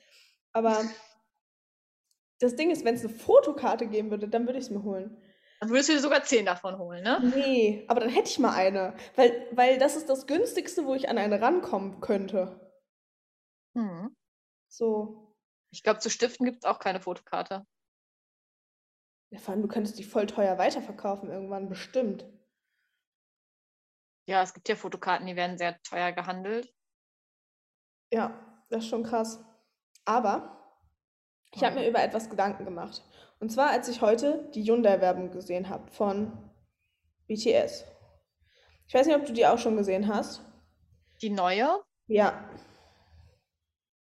[0.52, 0.84] Aber
[2.39, 5.21] das Ding ist, wenn es eine Fotokarte geben würde, dann würde ich es mir holen.
[5.62, 7.32] Dann würdest du dir sogar 10 davon holen, ne?
[7.34, 8.95] Nee, aber dann hätte ich mal eine.
[9.15, 12.60] Weil, weil das ist das günstigste, wo ich an eine rankommen könnte.
[13.78, 14.13] Hm.
[14.67, 15.34] So.
[15.71, 17.65] Ich glaube, zu Stiften gibt es auch keine Fotokarte.
[19.31, 22.25] Ja, vor allem, du könntest die voll teuer weiterverkaufen irgendwann, bestimmt.
[24.27, 26.73] Ja, es gibt ja Fotokarten, die werden sehr teuer gehandelt.
[28.11, 28.33] Ja,
[28.69, 29.43] das ist schon krass.
[30.05, 30.81] Aber
[31.51, 33.03] ich habe mir über etwas Gedanken gemacht.
[33.39, 36.31] Und zwar, als ich heute die Hyundai-Werbung gesehen habe von
[37.27, 37.85] BTS.
[38.88, 40.41] Ich weiß nicht, ob du die auch schon gesehen hast.
[41.21, 42.47] Die neue Ja,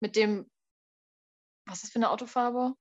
[0.00, 0.50] mit dem,
[1.66, 2.74] was ist das für eine Autofarbe?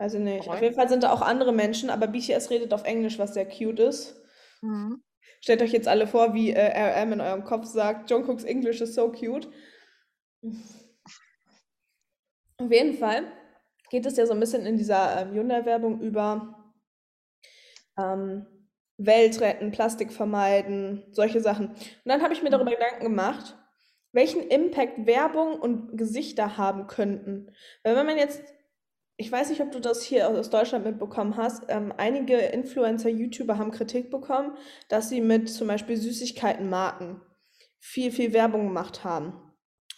[0.00, 0.48] Ich nicht.
[0.48, 3.46] Auf jeden Fall sind da auch andere Menschen, aber BTS redet auf Englisch, was sehr
[3.46, 4.20] cute ist.
[4.62, 5.02] Mhm.
[5.40, 8.94] Stellt euch jetzt alle vor, wie äh, RM in eurem Kopf sagt, Jungkooks English is
[8.94, 9.48] so cute.
[12.58, 13.32] Auf jeden Fall
[13.90, 16.72] geht es ja so ein bisschen in dieser ähm, Hyundai-Werbung über
[17.96, 18.46] ähm,
[18.98, 21.68] Welt retten, Plastik vermeiden, solche Sachen.
[21.68, 23.56] Und dann habe ich mir darüber Gedanken gemacht,
[24.12, 27.52] welchen Impact Werbung und Gesichter haben könnten.
[27.84, 28.42] Weil wenn man jetzt,
[29.20, 33.58] ich weiß nicht, ob du das hier aus Deutschland mitbekommen hast, ähm, einige Influencer, YouTuber
[33.58, 34.56] haben Kritik bekommen,
[34.88, 37.20] dass sie mit zum Beispiel Süßigkeitenmarken
[37.80, 39.32] viel, viel Werbung gemacht haben.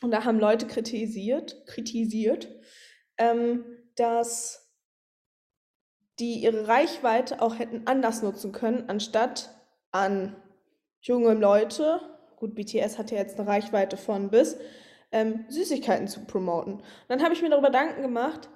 [0.00, 2.48] Und da haben Leute kritisiert, kritisiert,
[3.18, 4.72] ähm, dass
[6.18, 9.50] die ihre Reichweite auch hätten anders nutzen können, anstatt
[9.90, 10.34] an
[11.02, 12.00] junge Leute,
[12.36, 14.56] gut, BTS hat ja jetzt eine Reichweite von bis,
[15.12, 16.76] ähm, Süßigkeiten zu promoten.
[16.76, 18.48] Und dann habe ich mir darüber Gedanken gemacht,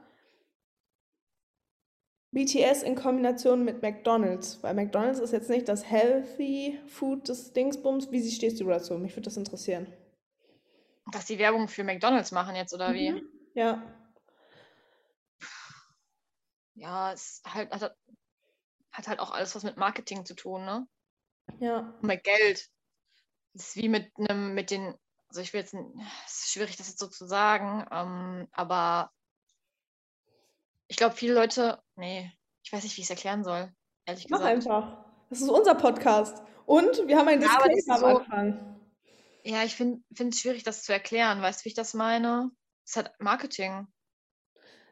[2.34, 8.10] BTS in Kombination mit McDonald's, weil McDonald's ist jetzt nicht das Healthy Food des Dingsbums.
[8.10, 8.98] Wie stehst du dazu?
[8.98, 9.86] Mich würde das interessieren.
[11.12, 13.12] Dass die Werbung für McDonalds machen jetzt, oder wie?
[13.12, 13.28] Mhm.
[13.54, 13.82] Ja.
[16.74, 17.96] Ja, es halt, hat,
[18.90, 20.88] hat halt auch alles was mit Marketing zu tun, ne?
[21.60, 21.94] Ja.
[22.00, 22.68] Und mit Geld.
[23.52, 24.94] Das ist wie mit einem, mit den,
[25.28, 25.74] also ich will jetzt,
[26.26, 29.12] es ist schwierig, das jetzt so zu sagen, ähm, aber
[30.94, 32.30] ich glaube, viele Leute, nee,
[32.62, 33.68] ich weiß nicht, wie ich es erklären soll,
[34.06, 34.54] ehrlich Mach gesagt.
[34.54, 35.04] einfach.
[35.28, 36.40] Das ist unser Podcast.
[36.66, 38.80] Und wir haben ein Ja, Disclaimer am so- Anfang.
[39.42, 41.42] Ja, ich finde es schwierig, das zu erklären.
[41.42, 42.52] Weißt du, wie ich das meine?
[42.84, 43.88] Es ist halt Marketing.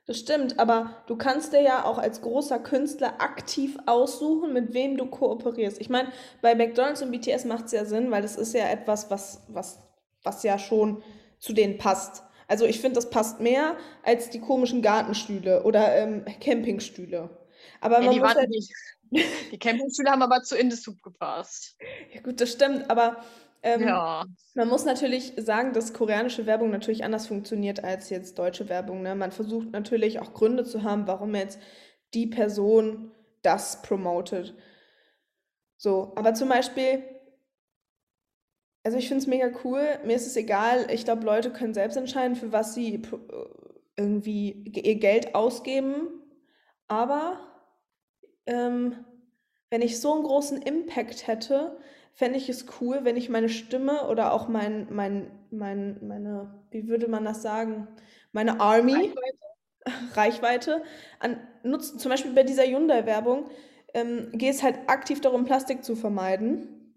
[0.07, 4.97] Das stimmt, aber du kannst dir ja auch als großer Künstler aktiv aussuchen, mit wem
[4.97, 5.81] du kooperierst.
[5.81, 6.11] Ich meine,
[6.41, 9.79] bei McDonald's und BTS macht es ja Sinn, weil das ist ja etwas, was, was,
[10.25, 11.01] was ja schon
[11.39, 12.25] zu denen passt.
[12.49, 17.31] Also ich finde, das passt mehr als die komischen Gartenstühle oder ähm, Campingstühle.
[17.81, 18.69] Aber Ja, man die, muss halt, die,
[19.53, 21.77] die Campingstühle haben aber zu Indesoup gepasst.
[22.13, 23.23] ja gut, das stimmt, aber
[23.63, 24.25] ähm, Ja.
[24.55, 29.03] Man muss natürlich sagen, dass koreanische Werbung natürlich anders funktioniert als jetzt deutsche Werbung.
[29.03, 29.15] Ne?
[29.15, 31.59] Man versucht natürlich auch Gründe zu haben, warum jetzt
[32.15, 34.55] die Person das promotet.
[35.77, 37.03] So, aber zum Beispiel,
[38.85, 39.99] also ich finde es mega cool.
[40.05, 40.91] Mir ist es egal.
[40.91, 43.03] Ich glaube, Leute können selbst entscheiden, für was sie
[43.97, 46.09] irgendwie ge- ihr Geld ausgeben.
[46.89, 47.39] Aber
[48.47, 49.05] ähm,
[49.71, 51.79] wenn ich so einen großen Impact hätte,
[52.13, 56.89] fände ich es cool, wenn ich meine Stimme oder auch mein, mein, mein, meine, wie
[56.89, 57.89] würde man das sagen,
[58.33, 59.39] meine Army, Reichweite.
[60.15, 60.83] Reichweite
[61.21, 61.99] an nutzen.
[61.99, 63.49] Zum Beispiel bei dieser Hyundai-Werbung
[63.95, 66.97] ähm, geht es halt aktiv darum, Plastik zu vermeiden.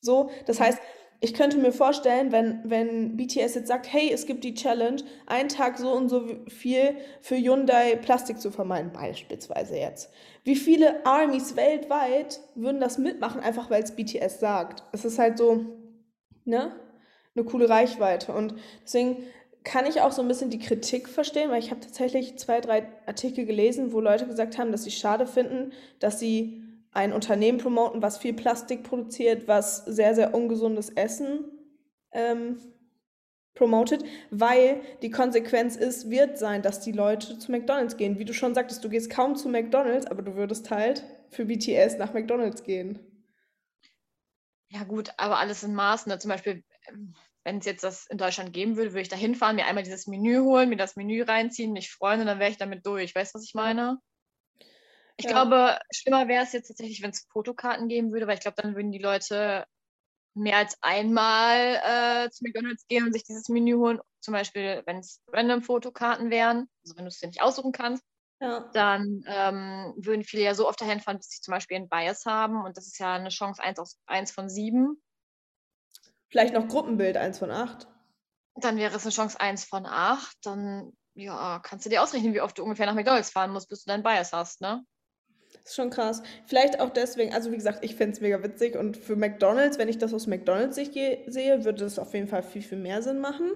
[0.00, 0.78] So, das heißt,
[1.20, 5.48] ich könnte mir vorstellen, wenn, wenn BTS jetzt sagt, hey, es gibt die Challenge, einen
[5.48, 10.10] Tag so und so viel für Hyundai Plastik zu vermeiden, beispielsweise jetzt.
[10.44, 14.82] Wie viele Armies weltweit würden das mitmachen, einfach weil es BTS sagt?
[14.92, 15.64] Es ist halt so,
[16.44, 16.72] ne?
[17.34, 18.32] Eine coole Reichweite.
[18.32, 19.24] Und deswegen
[19.64, 22.86] kann ich auch so ein bisschen die Kritik verstehen, weil ich habe tatsächlich zwei, drei
[23.06, 26.62] Artikel gelesen, wo Leute gesagt haben, dass sie schade finden, dass sie
[26.96, 31.44] ein Unternehmen promoten, was viel Plastik produziert, was sehr, sehr ungesundes Essen
[32.12, 32.56] ähm,
[33.54, 38.18] promotet, weil die Konsequenz ist, wird sein, dass die Leute zu McDonald's gehen.
[38.18, 41.98] Wie du schon sagtest, du gehst kaum zu McDonald's, aber du würdest halt für BTS
[41.98, 42.98] nach McDonald's gehen.
[44.70, 46.10] Ja, gut, aber alles in Maßen.
[46.10, 46.18] Ne?
[46.18, 46.64] Zum Beispiel,
[47.44, 50.06] wenn es jetzt das in Deutschland geben würde, würde ich da hinfahren, mir einmal dieses
[50.06, 53.14] Menü holen, mir das Menü reinziehen, mich freuen und dann wäre ich damit durch.
[53.14, 53.98] Weißt du, was ich meine?
[55.18, 55.28] Ich Ja.
[55.28, 58.74] glaube, schlimmer wäre es jetzt tatsächlich, wenn es Fotokarten geben würde, weil ich glaube, dann
[58.76, 59.66] würden die Leute
[60.34, 61.80] mehr als einmal
[62.26, 64.00] äh, zu McDonalds gehen und sich dieses Menü holen.
[64.20, 68.04] Zum Beispiel, wenn es random Fotokarten wären, also wenn du es dir nicht aussuchen kannst,
[68.40, 68.72] Ja.
[68.72, 72.26] dann ähm, würden viele ja so oft dahin fahren, bis sie zum Beispiel einen Bias
[72.26, 72.64] haben.
[72.64, 75.02] Und das ist ja eine Chance 1 aus 1 von 7.
[76.28, 77.88] Vielleicht noch Gruppenbild, eins von acht.
[78.54, 80.36] Dann wäre es eine Chance 1 von 8.
[80.42, 83.84] Dann ja, kannst du dir ausrechnen, wie oft du ungefähr nach McDonalds fahren musst, bis
[83.84, 84.84] du deinen Bias hast, ne?
[85.66, 86.22] Das ist schon krass.
[86.46, 89.88] Vielleicht auch deswegen, also wie gesagt, ich fände es mega witzig und für McDonald's, wenn
[89.88, 93.18] ich das aus McDonald's ge- sehe, würde das auf jeden Fall viel, viel mehr Sinn
[93.18, 93.50] machen.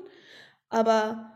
[0.70, 1.30] Aber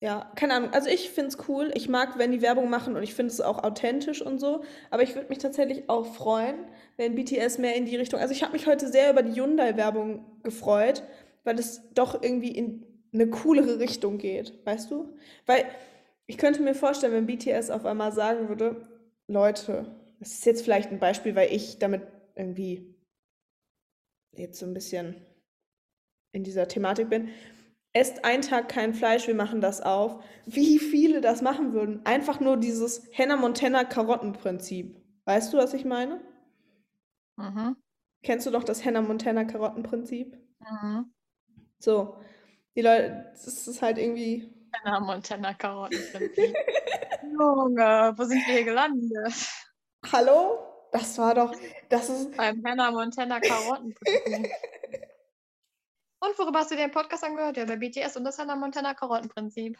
[0.00, 0.74] ja, keine Ahnung.
[0.74, 1.70] Also ich finde es cool.
[1.72, 4.64] Ich mag, wenn die Werbung machen und ich finde es auch authentisch und so.
[4.90, 6.56] Aber ich würde mich tatsächlich auch freuen,
[6.98, 8.20] wenn BTS mehr in die Richtung.
[8.20, 11.04] Also ich habe mich heute sehr über die Hyundai-Werbung gefreut,
[11.44, 15.16] weil es doch irgendwie in eine coolere Richtung geht, weißt du?
[15.46, 15.64] Weil
[16.26, 18.86] ich könnte mir vorstellen, wenn BTS auf einmal sagen würde,
[19.28, 19.86] Leute,
[20.20, 22.02] das ist jetzt vielleicht ein Beispiel, weil ich damit
[22.34, 22.94] irgendwie
[24.32, 25.16] jetzt so ein bisschen
[26.32, 27.30] in dieser Thematik bin.
[27.92, 30.22] Esst einen Tag kein Fleisch, wir machen das auf.
[30.44, 32.04] Wie viele das machen würden?
[32.04, 35.00] Einfach nur dieses Hannah Montana Karottenprinzip.
[35.24, 36.20] Weißt du, was ich meine?
[37.36, 37.76] Mhm.
[38.22, 40.38] Kennst du doch das Hannah Montana Karottenprinzip?
[40.60, 41.10] Mhm.
[41.78, 42.18] So,
[42.76, 44.52] die Leute, das ist halt irgendwie.
[44.84, 46.54] Hannah Montana Karottenprinzip.
[47.22, 49.34] Junge, wo sind wir hier gelandet?
[50.12, 50.88] Hallo?
[50.92, 51.54] Das war doch,
[51.88, 54.50] das ist, Beim Hannah Montana Karottenprinzip.
[56.20, 57.56] Und worüber hast du den Podcast angehört?
[57.58, 59.76] Ja, bei BTS und das Hannah Montana Karottenprinzip.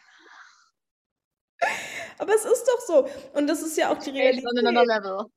[2.18, 3.08] aber es ist doch so.
[3.32, 5.28] Und das ist ja auch die Based on another Realität.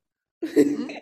[0.41, 0.95] level.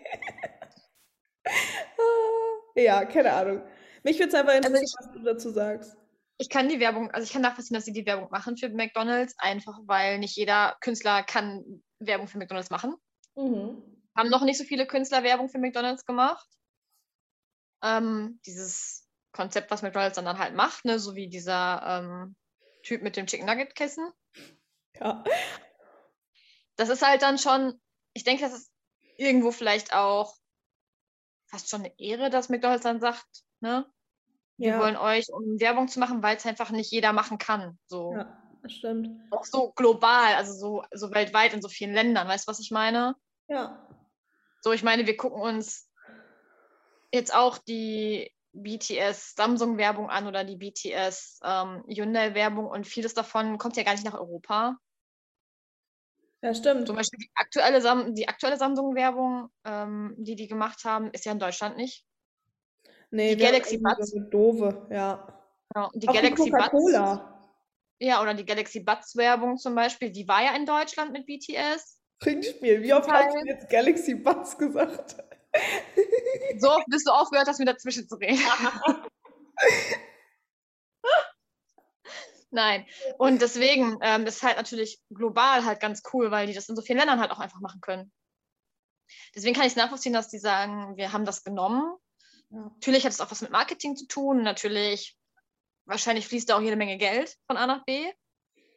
[2.76, 3.62] Ja, keine Ahnung.
[4.04, 5.96] Mich würde es einfach interessieren, ich- was du dazu sagst.
[6.38, 9.34] Ich kann die Werbung, also ich kann nachvollziehen, dass sie die Werbung machen für McDonalds,
[9.38, 12.94] einfach weil nicht jeder Künstler kann Werbung für McDonalds machen.
[13.34, 13.82] Mhm.
[14.16, 16.46] Haben noch nicht so viele Künstler Werbung für McDonalds gemacht.
[17.82, 22.36] Ähm, dieses Konzept, was McDonalds dann, dann halt macht, ne, so wie dieser ähm,
[22.82, 24.10] Typ mit dem Chicken Nugget Kissen.
[25.00, 25.24] Ja.
[26.76, 27.80] Das ist halt dann schon,
[28.14, 28.72] ich denke, das ist
[29.16, 30.36] irgendwo vielleicht auch
[31.46, 33.26] fast schon eine Ehre, dass McDonalds dann sagt,
[33.60, 33.86] ne,
[34.58, 37.78] wir Ja, wollen euch, um Werbung zu machen, weil es einfach nicht jeder machen kann.
[37.86, 38.14] So.
[38.14, 39.08] ja, das stimmt.
[39.30, 42.28] Auch so global, also so, so weltweit in so vielen Ländern.
[42.28, 43.14] Weißt du, was ich meine?
[43.48, 43.86] Ja.
[44.60, 45.88] So, ich meine, wir gucken uns
[47.12, 53.76] jetzt auch die BTS Samsung-Werbung an oder die BTS ähm, Hyundai-Werbung und vieles davon kommt
[53.76, 54.76] ja gar nicht nach Europa.
[56.42, 56.86] Ja, stimmt.
[56.86, 61.32] Zum Beispiel die aktuelle, Sam die aktuelle Samsung-Werbung, ähm, die die gemacht haben, ist ja
[61.32, 62.04] in Deutschland nicht.
[63.10, 64.14] Nee, die wir haben Galaxy Buds.
[64.30, 65.26] doofe, ja.
[65.72, 65.90] Genau.
[65.94, 66.70] Die Auch die Galaxy Buds.
[66.70, 67.34] Coca-Cola.
[68.00, 72.00] Ja, oder die Galaxy Buds Werbung zum Beispiel, die war ja in Deutschland mit BTS.
[72.20, 72.82] Trinkspiel.
[72.82, 75.16] Wie oft hast du jetzt Galaxy Buds gesagt?
[76.58, 78.38] So oft bist du aufgehört hast, mir dazwischen zu reden.
[82.50, 82.86] Nein.
[83.18, 86.82] Und deswegen ähm, ist halt natürlich global halt ganz cool, weil die das in so
[86.82, 88.12] vielen Ländern halt auch einfach machen können.
[89.34, 91.96] Deswegen kann ich es nachvollziehen, dass die sagen, wir haben das genommen.
[92.50, 94.42] Natürlich hat es auch was mit Marketing zu tun.
[94.42, 95.16] Natürlich,
[95.84, 98.06] wahrscheinlich fließt da auch jede Menge Geld von A nach B.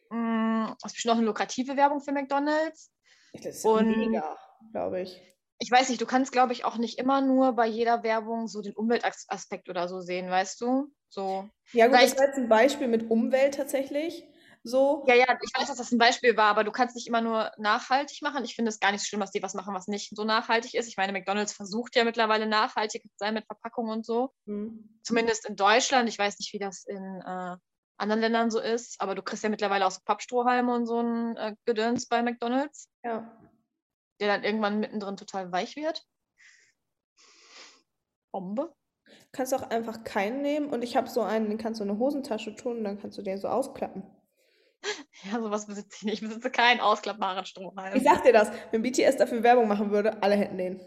[0.10, 2.92] Mm, Das ist bestimmt auch eine lukrative Werbung für McDonalds.
[3.34, 4.38] Das ist Und- mega,
[4.72, 5.22] glaube ich.
[5.64, 8.62] Ich weiß nicht, du kannst, glaube ich, auch nicht immer nur bei jeder Werbung so
[8.62, 10.92] den Umweltaspekt oder so sehen, weißt du?
[11.08, 11.48] So.
[11.72, 14.26] Ja, gut, das Vielleicht- war jetzt ein Beispiel mit Umwelt tatsächlich.
[14.64, 15.04] So.
[15.08, 17.52] Ja, ja, ich weiß, dass das ein Beispiel war, aber du kannst nicht immer nur
[17.58, 18.44] nachhaltig machen.
[18.44, 20.88] Ich finde es gar nicht schlimm, dass die was machen, was nicht so nachhaltig ist.
[20.88, 24.32] Ich meine, McDonalds versucht ja mittlerweile nachhaltig zu sein mit Verpackung und so.
[24.46, 25.00] Hm.
[25.02, 26.08] Zumindest in Deutschland.
[26.10, 27.56] Ich weiß nicht, wie das in äh,
[27.98, 31.38] anderen Ländern so ist, aber du kriegst ja mittlerweile auch so Pappstrohhalme und so ein
[31.38, 33.36] äh, Gedöns bei McDonalds, Ja.
[34.20, 36.04] der dann irgendwann mittendrin total weich wird.
[38.32, 38.74] Bombe.
[39.32, 42.00] Kannst auch einfach keinen nehmen und ich habe so einen, den kannst du in eine
[42.00, 44.04] Hosentasche tun und dann kannst du den so ausklappen.
[45.32, 46.22] Ja, sowas besitze ich nicht.
[46.22, 47.96] Ich besitze keinen ausklappbaren Strohhalm.
[47.96, 50.82] Ich sag dir das, wenn BTS dafür Werbung machen würde, alle hätten den.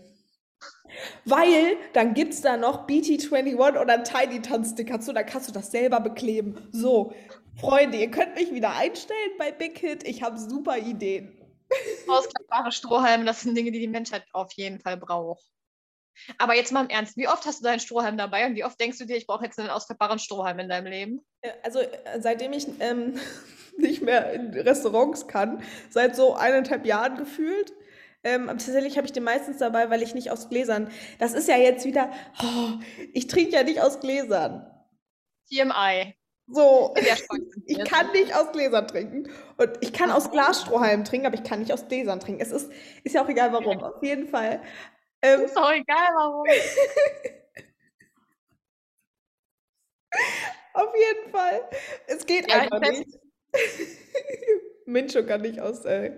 [1.24, 6.00] Weil dann gibt's da noch BT21 oder Tiny Tanzsticker zu, dann kannst du das selber
[6.00, 6.68] bekleben.
[6.72, 7.14] So,
[7.60, 10.06] Freunde, ihr könnt mich wieder einstellen bei Big Hit.
[10.06, 11.38] Ich habe super Ideen.
[12.08, 15.44] Ausklappbare Strohhalme, das sind Dinge, die die Menschheit auf jeden Fall braucht.
[16.38, 18.78] Aber jetzt mal im Ernst, wie oft hast du deinen Strohhalm dabei und wie oft
[18.78, 21.20] denkst du dir, ich brauche jetzt einen ausklappbaren Strohhalm in deinem Leben?
[21.62, 23.18] Also, äh, seitdem ich ähm,
[23.78, 27.72] nicht mehr in Restaurants kann, seit so eineinhalb Jahren gefühlt,
[28.24, 30.90] ähm, tatsächlich habe ich den meistens dabei, weil ich nicht aus Gläsern.
[31.18, 32.10] Das ist ja jetzt wieder,
[32.42, 32.80] oh,
[33.12, 34.66] ich trinke ja nicht aus Gläsern.
[35.50, 36.14] TMI.
[36.46, 36.94] So,
[37.66, 39.30] ich kann nicht aus Gläsern trinken.
[39.58, 42.40] Und ich kann aus Glasstrohhalmen trinken, aber ich kann nicht aus Gläsern trinken.
[42.40, 42.70] Es ist,
[43.02, 43.82] ist ja auch egal warum.
[43.82, 44.60] Auf jeden Fall.
[45.24, 46.46] Ähm, Ist doch egal, warum.
[50.74, 51.62] auf jeden Fall.
[52.06, 53.18] Es geht Ja, einfach ich nicht.
[54.86, 56.12] Mincho kann nicht aus äh,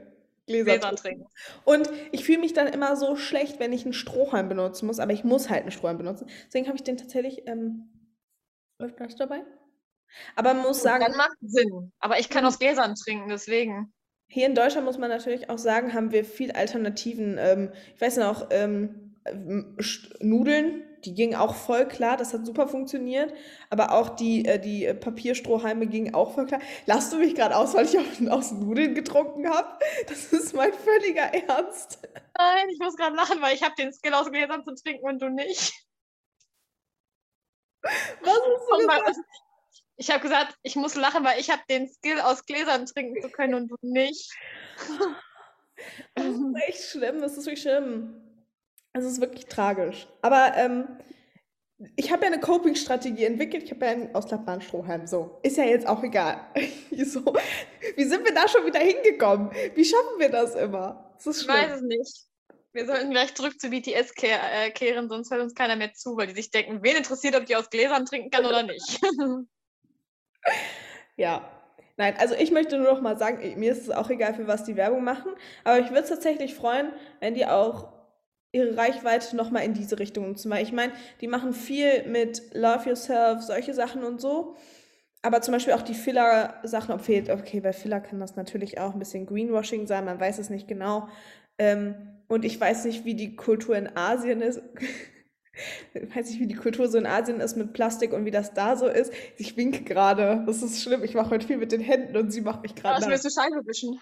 [0.47, 0.97] Gläsern Gläser trinken.
[0.97, 1.27] trinken.
[1.65, 5.13] Und ich fühle mich dann immer so schlecht, wenn ich einen Strohhalm benutzen muss, aber
[5.13, 6.29] ich muss halt einen Strohhalm benutzen.
[6.47, 7.91] Deswegen habe ich den tatsächlich ähm,
[8.79, 9.45] öfters dabei.
[10.37, 11.93] Aber man muss sagen, Dann macht Sinn.
[11.99, 13.93] Aber ich kann aus Gläsern trinken, deswegen.
[14.29, 17.37] Hier in Deutschland muss man natürlich auch sagen, haben wir viel Alternativen.
[17.39, 19.77] Ähm, ich weiß noch, ähm, ähm,
[20.21, 23.33] Nudeln, die gingen auch voll klar, das hat super funktioniert.
[23.71, 26.61] Aber auch die, äh, die Papierstrohhalme gingen auch voll klar.
[26.87, 29.69] Lachst du mich gerade aus, weil ich aus, aus Nudeln getrunken habe?
[30.09, 32.01] Das ist mein völliger Ernst.
[32.37, 35.23] Nein, ich muss gerade lachen, weil ich habe den Skill aus Gläsern zu trinken und
[35.23, 35.73] du nicht.
[37.83, 39.27] Was mal- gesagt?
[39.97, 43.31] Ich habe gesagt, ich muss lachen, weil ich habe den Skill aus Gläsern trinken zu
[43.31, 44.31] können und du nicht.
[46.15, 48.15] Das ist echt schlimm, das ist wirklich schlimm.
[48.95, 50.09] Es ist wirklich tragisch.
[50.23, 50.89] Aber ähm,
[51.97, 53.65] ich habe ja eine Coping-Strategie entwickelt.
[53.65, 55.07] Ich habe ja einen ausklappbaren Strohhalm.
[55.07, 56.41] So, ist ja jetzt auch egal.
[56.91, 57.23] so,
[57.97, 59.51] wie sind wir da schon wieder hingekommen?
[59.75, 61.13] Wie schaffen wir das immer?
[61.17, 62.27] Das ist Ich weiß es nicht.
[62.73, 66.17] Wir sollten gleich zurück zu BTS kehr äh, kehren, sonst hört uns keiner mehr zu,
[66.17, 69.01] weil die sich denken, wen interessiert, ob die aus Gläsern trinken kann oder nicht.
[71.17, 71.49] Ja.
[71.99, 74.65] Nein, also ich möchte nur noch mal sagen, mir ist es auch egal, für was
[74.65, 75.33] die Werbung machen,
[75.65, 77.89] aber ich würde es tatsächlich freuen, wenn die auch
[78.53, 82.55] ihre Reichweite noch mal in diese Richtung nutzen, weil ich meine, die machen viel mit
[82.55, 84.57] Love Yourself, solche Sachen und so,
[85.23, 88.93] aber zum Beispiel auch die Filler-Sachen, ob fehlt, okay, bei Filler kann das natürlich auch
[88.93, 91.09] ein bisschen Greenwashing sein, man weiß es nicht genau,
[91.59, 91.95] ähm,
[92.29, 94.61] und ich weiß nicht, wie die Kultur in Asien ist.
[95.95, 98.55] Ich weiß nicht, wie die Kultur so in Asien ist mit Plastik und wie das
[98.55, 99.13] da so ist.
[99.37, 100.43] Ich winke gerade.
[100.47, 101.03] Das ist schlimm.
[101.05, 103.25] Ich mache heute viel mit den Händen und sie macht mich gerade Das nass.
[103.25, 104.01] willst du Scheibe wischen.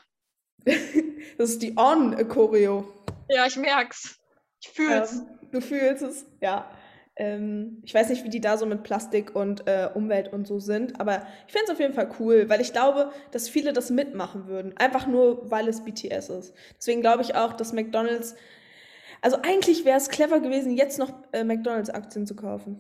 [1.39, 2.87] Das ist die On-Choreo.
[3.29, 4.21] Ja, ich merk's.
[4.61, 5.15] Ich fühl's.
[5.15, 6.71] Ähm, du fühlst es, ja.
[7.17, 10.59] Ähm, ich weiß nicht, wie die da so mit Plastik und äh, Umwelt und so
[10.59, 13.91] sind, aber ich fände es auf jeden Fall cool, weil ich glaube, dass viele das
[13.91, 14.77] mitmachen würden.
[14.77, 16.55] Einfach nur, weil es BTS ist.
[16.77, 18.35] Deswegen glaube ich auch, dass McDonalds.
[19.25, 22.79] Also eigentlich wäre es clever gewesen, jetzt noch äh, McDonalds-Aktien zu kaufen.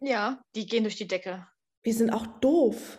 [0.00, 1.46] Ja, die gehen durch die Decke.
[1.82, 2.98] Wir sind auch doof.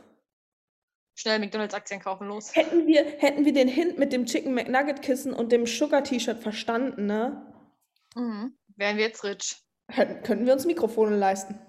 [1.13, 2.55] Schnell McDonalds-Aktien kaufen, los.
[2.55, 7.45] Hätten wir, hätten wir den Hint mit dem Chicken McNugget-Kissen und dem Sugar-T-Shirt verstanden, ne?
[8.15, 8.57] Mhm.
[8.75, 9.55] Wären wir jetzt rich.
[9.87, 11.59] Hätten, könnten wir uns Mikrofone leisten.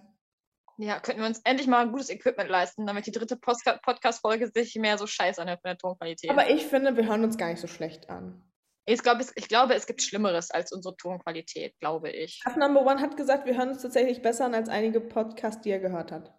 [0.78, 4.96] Ja, könnten wir uns endlich mal gutes Equipment leisten, damit die dritte Podcast-Folge sich mehr
[4.96, 6.30] so scheiß anhört von der Tonqualität.
[6.30, 8.42] Aber ich finde, wir hören uns gar nicht so schlecht an.
[8.86, 12.40] Ich, glaube, es, ich glaube, es gibt Schlimmeres als unsere Tonqualität, glaube ich.
[12.44, 15.70] Tough Number One hat gesagt, wir hören uns tatsächlich besser an als einige Podcasts, die
[15.70, 16.34] er gehört hat.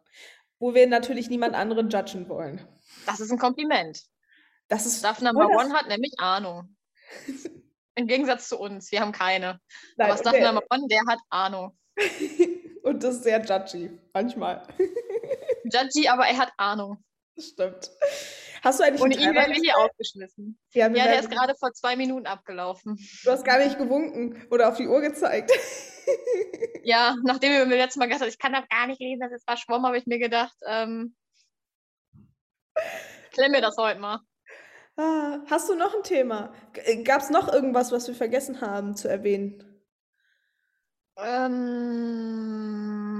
[0.59, 2.65] Wo wir natürlich niemand anderen judgen wollen.
[3.05, 3.99] Das ist ein Kompliment.
[4.67, 4.99] Das ist.
[4.99, 6.75] Stuff Number One hat nämlich Ahnung.
[7.95, 9.59] Im Gegensatz zu uns, wir haben keine.
[9.97, 11.77] Nein, Aber und Stuff der- Number One, der hat Ahnung.
[12.83, 14.67] und das ist sehr judgy, manchmal.
[15.63, 17.03] Judgy, aber er hat Ahnung.
[17.35, 17.91] Das stimmt.
[18.65, 20.57] Hast du eigentlich einen ihn wir hier aufgeschmissen.
[20.73, 22.97] Ja, Ja, der ist gerade vor zwei Minuten abgelaufen.
[23.23, 25.51] Du hast gar nicht gewunken oder auf die Uhr gezeigt.
[26.83, 29.31] Ja, nachdem wir mir letztes Mal gesagt haben, ich kann das gar nicht lesen, das
[29.31, 31.15] ist verschwommen, habe ich mir gedacht, ähm,
[33.31, 34.19] klemm mir das heute mal.
[34.95, 36.53] Ah, hast du noch ein Thema?
[37.03, 39.83] Gab es noch irgendwas, was wir vergessen haben zu erwähnen?
[41.17, 41.65] Ähm,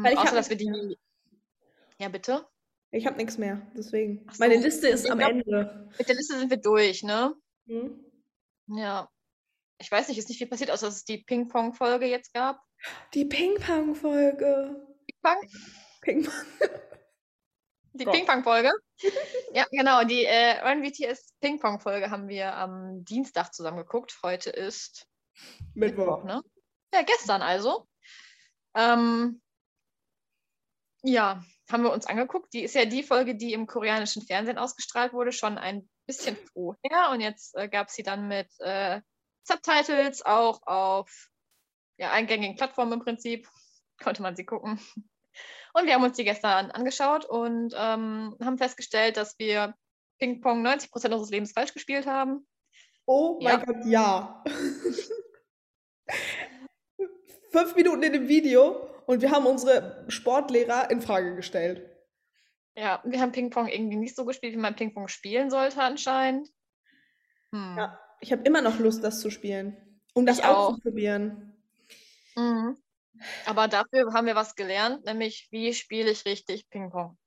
[0.08, 0.96] ich außer, dass wir die.
[1.98, 2.46] Ja, bitte?
[2.96, 4.26] Ich habe nichts mehr, deswegen.
[4.28, 5.90] Ach Meine so, Liste ist am glaub- Ende.
[5.98, 7.36] Mit der Liste sind wir durch, ne?
[7.68, 8.00] Hm?
[8.68, 9.10] Ja.
[9.80, 12.62] Ich weiß nicht, ist nicht viel passiert, außer dass es die Ping-Pong-Folge jetzt gab.
[13.14, 14.88] Die Ping-Pong-Folge.
[15.06, 15.50] Ping-Pong?
[16.02, 16.28] Ping
[17.94, 18.06] Die.
[18.06, 18.72] Ping-Pong-Folge.
[19.54, 20.06] ja, genau.
[20.06, 24.18] Die äh, RNVTS Ping-Pong-Folge haben wir am Dienstag zusammen geguckt.
[24.24, 25.06] Heute ist
[25.74, 26.24] Mittwoch.
[26.24, 26.42] ne?
[26.94, 27.88] Ja, gestern also.
[28.74, 29.42] Ähm,
[31.04, 32.54] ja, haben wir uns angeguckt.
[32.54, 37.12] Die ist ja die Folge, die im koreanischen Fernsehen ausgestrahlt wurde, schon ein bisschen vorher.
[37.12, 39.02] Und jetzt äh, gab es sie dann mit äh,
[39.44, 41.30] Subtitles auch auf
[41.98, 43.48] ja, eingängigen Plattformen im Prinzip.
[44.04, 44.80] Konnte man sie gucken.
[45.74, 49.76] Und wir haben uns die gestern angeschaut und ähm, haben festgestellt, dass wir
[50.20, 52.48] Ping-Pong 90 Prozent unseres Lebens falsch gespielt haben.
[53.06, 53.66] Oh mein Ja.
[53.66, 54.44] Gott, ja.
[57.52, 61.90] Fünf Minuten in dem Video und wir haben unsere Sportlehrer in Frage gestellt.
[62.76, 66.50] Ja, wir haben Ping-Pong irgendwie nicht so gespielt, wie man Ping-Pong spielen sollte anscheinend.
[67.52, 67.76] Hm.
[67.78, 68.00] Ja.
[68.20, 69.78] Ich habe immer noch Lust, das zu spielen.
[70.14, 70.70] Um das Ich auch.
[70.70, 71.54] auszuprobieren.
[72.36, 72.78] Mhm.
[73.46, 77.18] Aber dafür haben wir was gelernt, nämlich wie spiele ich richtig Ping-Pong.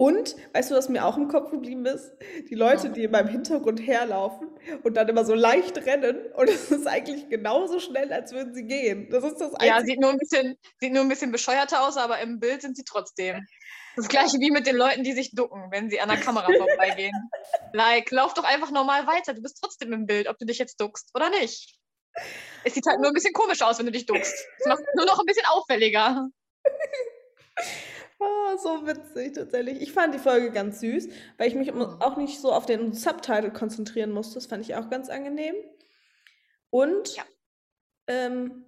[0.00, 2.12] Und, weißt du, was mir auch im Kopf geblieben ist?
[2.48, 2.92] Die Leute, Ja.
[2.92, 4.48] die in meinem Hintergrund herlaufen
[4.84, 8.64] und dann immer so leicht rennen und es ist eigentlich genauso schnell, als würden sie
[8.64, 9.10] gehen.
[9.10, 9.86] Das ist das Ja, Einzige.
[9.92, 12.84] sieht nur ein bisschen, sieht nur ein bisschen bescheuerter aus, aber im Bild sind sie
[12.84, 13.44] trotzdem.
[13.96, 17.12] Das gleiche wie mit den Leuten, die sich ducken, wenn sie an der Kamera vorbeigehen.
[17.72, 19.34] Like, lauf doch einfach normal weiter.
[19.34, 21.76] Du bist trotzdem im Bild, ob du dich jetzt duckst oder nicht.
[22.62, 24.46] Es sieht halt nur ein bisschen komisch aus, wenn du dich duckst.
[24.60, 26.28] Es macht nur noch ein bisschen auffälliger.
[28.20, 29.80] Ah, so witzig tatsächlich.
[29.80, 31.82] Ich fand die Folge ganz süß, weil ich mich Mhm.
[32.00, 34.34] auch nicht so auf den Subtitle konzentrieren musste.
[34.34, 35.54] Das fand ich auch ganz angenehm.
[36.70, 37.24] Und Ja.
[38.08, 38.64] ähm,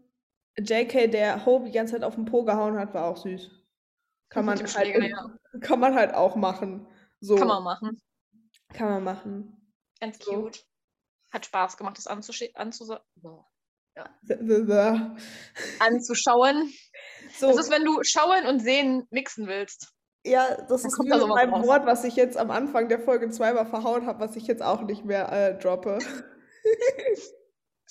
[0.58, 3.50] JK, der Hope die ganze Zeit auf den Po gehauen hat, war auch süß.
[4.28, 5.36] Kann man, halt, Schläger, ja.
[5.60, 6.86] kann man halt auch machen.
[7.20, 8.00] So Kann man machen.
[8.72, 9.74] kann man machen.
[10.00, 10.32] Ganz So.
[10.42, 10.64] cute.
[11.32, 13.44] Hat Spaß gemacht, das anzusche- anzusa- so.
[15.80, 16.72] anzuschauen.
[17.36, 19.92] So, Das ist, wenn du schauen und sehen mixen willst.
[20.24, 21.66] ja, das dann ist wie da mit sowas meinem raus.
[21.66, 24.82] Wort, was ich jetzt am Anfang der Folge zweimal verhauen habe, was ich jetzt auch
[24.82, 25.98] nicht mehr äh, droppe.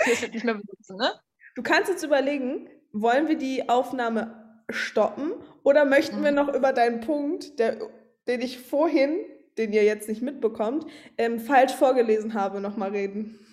[0.06, 1.12] Das wird nicht mehr benutzen, ne?
[1.56, 5.34] Du kannst jetzt überlegen, wollen wir die Aufnahme stoppen
[5.64, 6.38] oder möchten wir Mhm.
[6.38, 7.80] noch über deinen Punkt, der,
[8.28, 9.26] den ich vorhin,
[9.58, 10.86] den ihr jetzt nicht mitbekommt,
[11.18, 13.46] ähm, falsch vorgelesen habe, nochmal reden?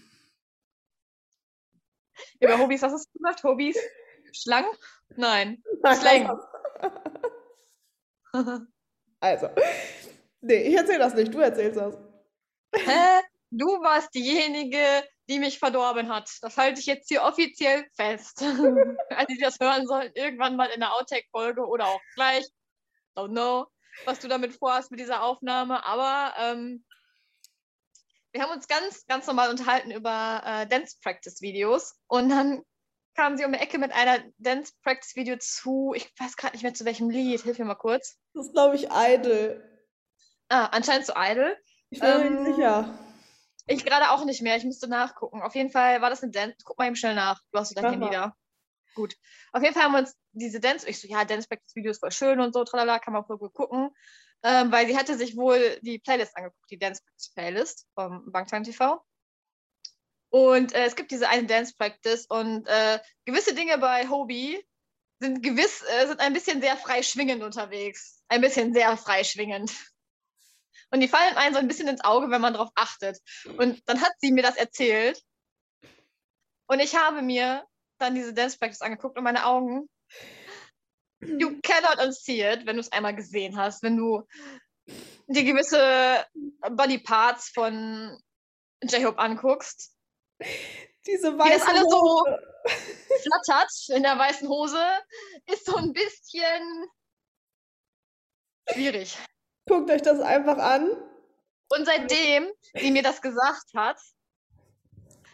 [2.40, 3.42] Über Hobbys, was hast du gesagt?
[3.42, 3.76] Hobbys?
[4.36, 4.70] Schlangen?
[5.16, 5.62] Nein.
[5.94, 6.40] Slang.
[9.18, 9.48] Also,
[10.42, 11.96] nee, ich erzähle das nicht, du erzählst das.
[12.74, 13.22] Hä?
[13.50, 16.30] Du warst diejenige, die mich verdorben hat.
[16.42, 18.42] Das halte ich jetzt hier offiziell fest.
[19.10, 22.44] Alle, die das hören sollen, irgendwann mal in der Outtake-Folge oder auch gleich.
[23.16, 23.66] Don't know,
[24.04, 25.84] was du damit vorhast mit dieser Aufnahme.
[25.84, 26.84] Aber ähm,
[28.32, 31.94] wir haben uns ganz, ganz normal unterhalten über äh, Dance Practice Videos.
[32.08, 32.62] Und dann
[33.16, 36.62] kam sie um die Ecke mit einer Dance Practice Video zu, ich weiß gerade nicht
[36.62, 38.18] mehr zu welchem Lied, hilf mir mal kurz.
[38.34, 39.62] Das ist, glaube ich, Idle.
[40.48, 41.56] Ah, anscheinend zu Idol.
[41.90, 42.98] Ich bin mir Ähm, nicht sicher.
[43.66, 44.56] Ich gerade auch nicht mehr.
[44.56, 45.42] Ich müsste nachgucken.
[45.42, 46.56] Auf jeden Fall war das eine Dance.
[46.64, 47.40] Guck mal eben schnell nach.
[47.50, 48.32] Du hast so dein Handy da.
[48.94, 49.16] Gut.
[49.52, 50.88] Auf jeden Fall haben wir uns diese Dance.
[50.88, 53.54] Ich so, ja, Dance Practice Videos voll schön und so, tralala, kann man voll gut
[53.54, 53.90] gucken.
[54.42, 58.62] Ähm, weil sie hatte sich wohl die Playlist angeguckt, die Dance Practice Playlist vom Bangtan
[58.62, 59.00] TV.
[60.36, 64.62] Und äh, es gibt diese eine Dance Practice und äh, gewisse Dinge bei Hobie
[65.18, 68.22] sind gewiss, äh, sind ein bisschen sehr frei schwingend unterwegs.
[68.28, 69.72] Ein bisschen sehr frei schwingend.
[70.90, 73.18] Und die fallen einem so ein bisschen ins Auge, wenn man darauf achtet.
[73.56, 75.22] Und dann hat sie mir das erzählt.
[76.66, 77.64] Und ich habe mir
[77.96, 79.88] dann diese Dance Practice angeguckt und meine Augen.
[81.22, 83.82] You cannot unsee it, wenn du es einmal gesehen hast.
[83.82, 84.28] Wenn du
[85.28, 86.26] dir gewisse
[86.72, 88.20] Body Parts von
[88.82, 89.95] J-Hope anguckst,
[91.06, 92.38] Diese das weiße alles so- Hose.
[93.22, 94.84] flattert in der weißen Hose,
[95.46, 96.90] ist so ein bisschen
[98.72, 99.16] schwierig.
[99.66, 100.90] Guckt euch das einfach an.
[101.68, 104.00] Und seitdem sie mir das gesagt hat,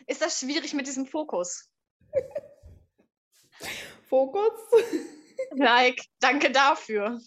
[0.07, 1.71] ist das schwierig mit diesem Fokus.
[4.09, 4.53] Fokus.
[5.53, 7.21] Like, danke dafür.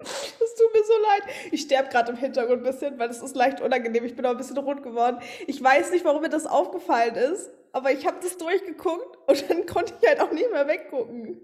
[0.00, 1.22] Es tut mir so leid.
[1.52, 4.04] Ich sterbe gerade im Hintergrund ein bisschen, weil es ist leicht unangenehm.
[4.04, 5.18] Ich bin auch ein bisschen rot geworden.
[5.46, 9.66] Ich weiß nicht, warum mir das aufgefallen ist, aber ich habe das durchgeguckt und dann
[9.66, 11.40] konnte ich halt auch nicht mehr weggucken.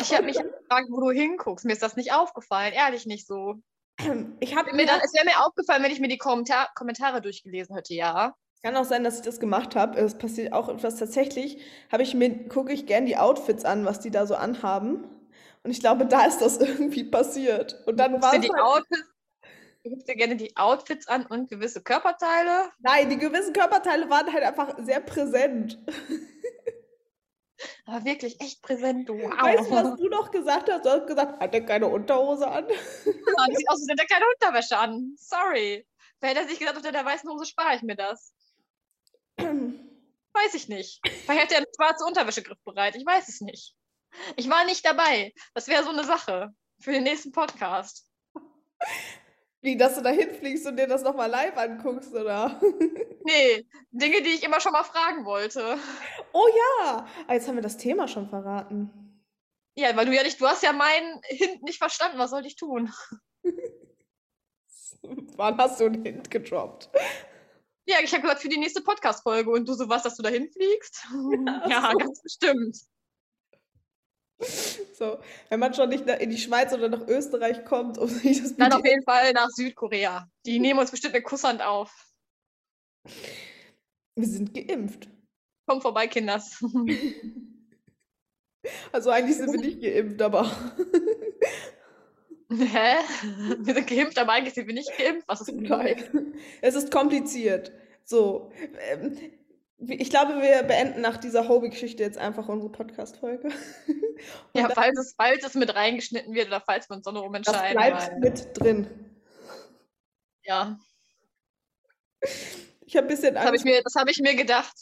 [0.00, 1.64] Ich habe mich gefragt, wo du hinguckst.
[1.64, 3.56] Mir ist das nicht aufgefallen, ehrlich nicht so.
[4.40, 7.74] Ich habe Mir dann, es wäre mir aufgefallen, wenn ich mir die Kommentar Kommentare durchgelesen
[7.74, 8.34] hätte, ja.
[8.62, 9.98] Kann auch sein, dass ich das gemacht habe.
[9.98, 11.58] Es passiert auch etwas tatsächlich.
[11.90, 15.04] Habe ich mir gucke ich gern die Outfits an, was die da so anhaben.
[15.62, 17.82] Und ich glaube, da ist das irgendwie passiert.
[17.86, 19.04] Und dann war die halt, Outfits,
[19.84, 22.70] du guckst dir gerne die Outfits an und gewisse Körperteile.
[22.78, 25.78] nein, die gewissen Körperteile waren halt einfach sehr präsent.
[27.84, 29.08] Aber wirklich echt präsent.
[29.08, 29.32] Wow.
[29.42, 30.84] Weißt du, was du noch gesagt hast?
[30.84, 32.66] Du hast gesagt, hat er keine Unterhose an?
[33.40, 35.14] Das sieht aus, als hätte er keine Unterwäsche an.
[35.16, 35.86] Sorry.
[36.20, 38.32] Wer hätte sich gesagt, unter der weißen Hose spare ich mir das?
[39.38, 41.00] Weiß ich nicht.
[41.24, 42.96] Vielleicht hätte er eine schwarze Unterwäsche griffbereit.
[42.96, 43.74] Ich weiß es nicht.
[44.36, 45.32] Ich war nicht dabei.
[45.54, 46.50] Das wäre so eine Sache
[46.80, 48.06] für den nächsten Podcast.
[49.62, 52.60] Wie, dass du da hinfliegst und dir das nochmal live anguckst, oder?
[53.22, 55.76] Nee, Dinge, die ich immer schon mal fragen wollte.
[56.32, 56.46] Oh
[56.80, 57.06] ja!
[57.26, 58.90] Ah, jetzt haben wir das Thema schon verraten.
[59.76, 62.18] Ja, weil du ja nicht, du hast ja meinen Hint nicht verstanden.
[62.18, 62.90] Was soll ich tun?
[65.36, 66.88] Wann hast du einen Hint gedroppt?
[67.86, 70.30] Ja, ich habe gehört für die nächste Podcast-Folge und du so was, dass du da
[70.30, 71.06] hinfliegst?
[71.68, 71.98] Ja, so.
[71.98, 72.76] ganz bestimmt.
[74.40, 75.18] So,
[75.48, 78.72] wenn man schon nicht in die Schweiz oder nach Österreich kommt, um sich das Dann
[78.72, 80.28] auf jeden Fall nach Südkorea.
[80.46, 81.92] Die nehmen uns bestimmt eine Kusshand auf.
[84.14, 85.08] Wir sind geimpft.
[85.66, 86.62] Komm vorbei, Kinders.
[88.92, 90.44] Also eigentlich sind wir nicht geimpft, aber
[92.50, 92.96] Hä?
[93.58, 95.26] Wir sind geimpft, aber eigentlich sind wir nicht geimpft.
[95.28, 96.34] Was ist denn nein.
[96.60, 97.72] Es ist kompliziert.
[98.04, 98.50] So,
[98.90, 99.16] ähm,
[99.88, 103.48] ich glaube, wir beenden nach dieser Hobie-Geschichte jetzt einfach unsere Podcast-Folge.
[104.54, 107.44] Ja, falls es, falls es mit reingeschnitten wird oder falls wir uns so darum das
[107.72, 108.86] bleibt weil, mit drin.
[110.42, 110.78] ja,
[112.84, 114.74] Ich habe ein bisschen das habe ich, Angst, mir- das hab ich mir gedacht.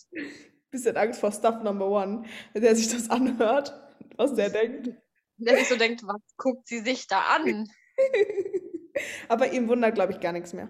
[0.73, 3.73] bisschen Angst vor Stuff Number One, wenn der sich das anhört,
[4.17, 4.91] was der denkt.
[5.37, 7.69] Der sich so denkt, was guckt sie sich da an?
[9.29, 10.69] Aber ihm wundert, glaube ich, gar nichts mehr.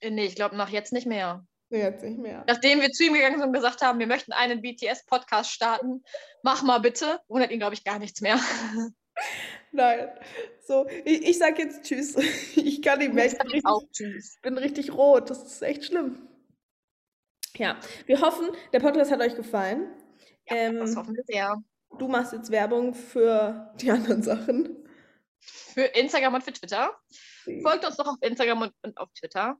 [0.00, 1.46] Äh, Nee, ich glaube nach jetzt nicht mehr.
[1.70, 2.44] Jetzt nicht mehr.
[2.48, 6.02] Nachdem wir zu ihm gegangen sind und gesagt haben, wir möchten einen BTS-Podcast starten,
[6.42, 8.38] mach mal bitte, wundert ihn, glaube ich, gar nichts mehr.
[9.72, 10.08] Nein.
[10.66, 12.16] So, ich, ich sag jetzt Tschüss.
[12.56, 13.26] Ich kann nicht mehr.
[13.26, 14.38] Ich bin richtig, auch tschüss.
[14.42, 15.30] bin richtig rot.
[15.30, 16.26] Das ist echt schlimm.
[17.56, 19.90] Ja, wir hoffen, der Podcast hat euch gefallen.
[20.46, 21.56] Das Ähm, hoffen wir sehr.
[21.98, 24.76] du machst jetzt Werbung für die anderen Sachen.
[25.40, 26.96] Für Instagram und für Twitter.
[27.62, 29.56] Folgt uns doch auf Instagram und, und auf Twitter.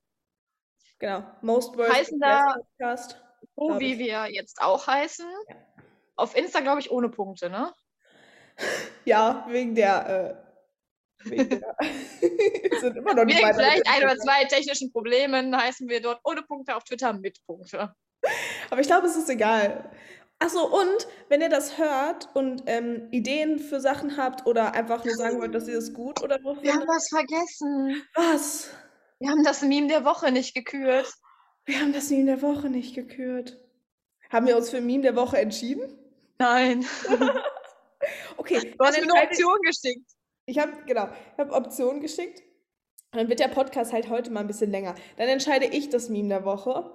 [1.01, 1.24] Genau.
[1.40, 3.20] Most Worst Heißen da- Podcast.
[3.57, 3.98] So wie ich.
[3.98, 5.26] wir jetzt auch heißen.
[6.14, 7.72] Auf Insta, glaube ich, ohne Punkte, ne?
[9.07, 10.44] Ja, wegen der.
[11.24, 11.76] Äh, wegen der
[12.80, 16.42] sind immer noch nicht Wegen vielleicht ein oder zwei technischen Problemen heißen wir dort ohne
[16.42, 17.94] Punkte, auf Twitter mit Punkte.
[18.70, 19.90] Aber ich glaube, es ist egal.
[20.38, 25.14] Achso, und wenn ihr das hört und ähm, Ideen für Sachen habt oder einfach nur
[25.14, 28.03] sagen wollt, dass ihr es gut oder so Wir haben was vergessen.
[28.14, 28.70] Was?
[29.20, 31.12] Wir haben das Meme der Woche nicht gekürt.
[31.66, 33.58] Wir haben das Meme der Woche nicht gekürt.
[34.30, 35.96] Haben wir uns für Meme der Woche entschieden?
[36.38, 36.84] Nein.
[38.38, 40.10] Okay, Du hast mir eine Option geschickt.
[40.46, 42.42] Ich habe, genau, ich habe Optionen geschickt.
[43.12, 44.94] Dann wird der Podcast halt heute mal ein bisschen länger.
[45.18, 46.90] Dann entscheide ich das Meme der Woche.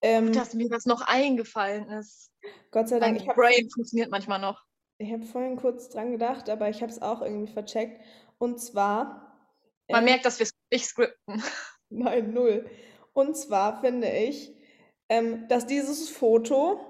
[0.00, 2.30] Ähm, Dass mir das noch eingefallen ist.
[2.70, 4.62] Gott sei Dank, Mein habe Brain funktioniert manchmal noch.
[4.98, 8.00] ich hab vorhin kurz dran gedacht, aber ich habe es auch irgendwie vercheckt.
[8.38, 9.36] Und zwar.
[9.88, 11.42] Man ähm, merkt, dass wir es nicht skripten.
[11.90, 12.68] Nein, null.
[13.12, 14.52] Und zwar finde ich,
[15.08, 16.80] ähm, dass dieses Foto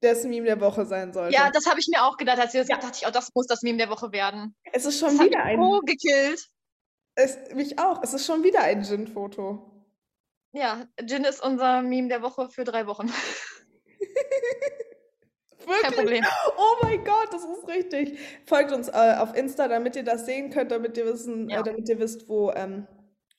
[0.00, 1.34] das Meme der Woche sein sollte.
[1.34, 2.38] Ja, das habe ich mir auch gedacht.
[2.38, 2.76] Als ihr das Ja.
[2.76, 4.54] dachte ich, oh, das muss das Meme der Woche werden.
[4.72, 5.60] es ist Das schon hat wieder ein.
[5.60, 6.46] so gekillt.
[7.16, 8.00] Es, mich auch.
[8.04, 9.72] Es ist schon wieder ein Gin-Foto.
[10.52, 13.10] Ja, Jin ist unser Meme der Woche für drei Wochen.
[15.58, 15.96] Kein Wirklich?
[15.96, 16.24] Problem.
[16.56, 18.18] Oh mein Gott, das ist richtig.
[18.46, 21.60] Folgt uns äh, auf Insta, damit ihr das sehen könnt, damit ihr wissen, Ja.
[21.60, 22.86] äh, damit ihr wisst, wo ähm,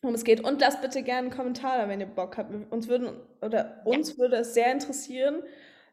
[0.01, 0.41] worum es geht.
[0.41, 2.53] Und lasst bitte gerne einen Kommentar da, wenn ihr Bock habt.
[2.71, 5.43] Uns würden oder uns würde es sehr interessieren,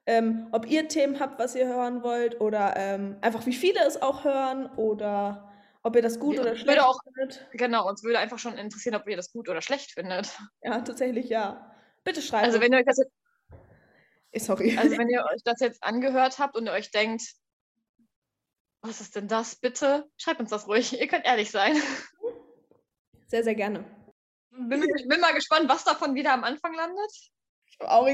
[0.07, 4.01] ähm, ob ihr Themen habt, was ihr hören wollt, oder ähm, einfach wie viele es
[4.01, 5.53] auch hören, oder
[5.83, 7.47] ob ihr das gut Ja, oder schlecht auch- findet.
[7.53, 10.37] Genau, uns würde einfach schon interessieren, ob ihr das gut oder schlecht findet.
[10.63, 11.73] Ja, tatsächlich ja.
[12.05, 14.77] Bitte schreibt Also wenn ihr euch das jetzt, Sorry.
[14.79, 17.23] also wenn ihr euch das jetzt angehört habt und ihr euch denkt,
[18.83, 20.09] was ist denn das, bitte?
[20.17, 20.93] Schreibt uns das ruhig.
[21.01, 21.75] Ihr könnt ehrlich sein.
[23.27, 23.85] Sehr, sehr gerne.
[24.59, 27.11] Bin, bin mal gespannt, was davon wieder am Anfang landet.
[27.67, 28.07] Ich hab auch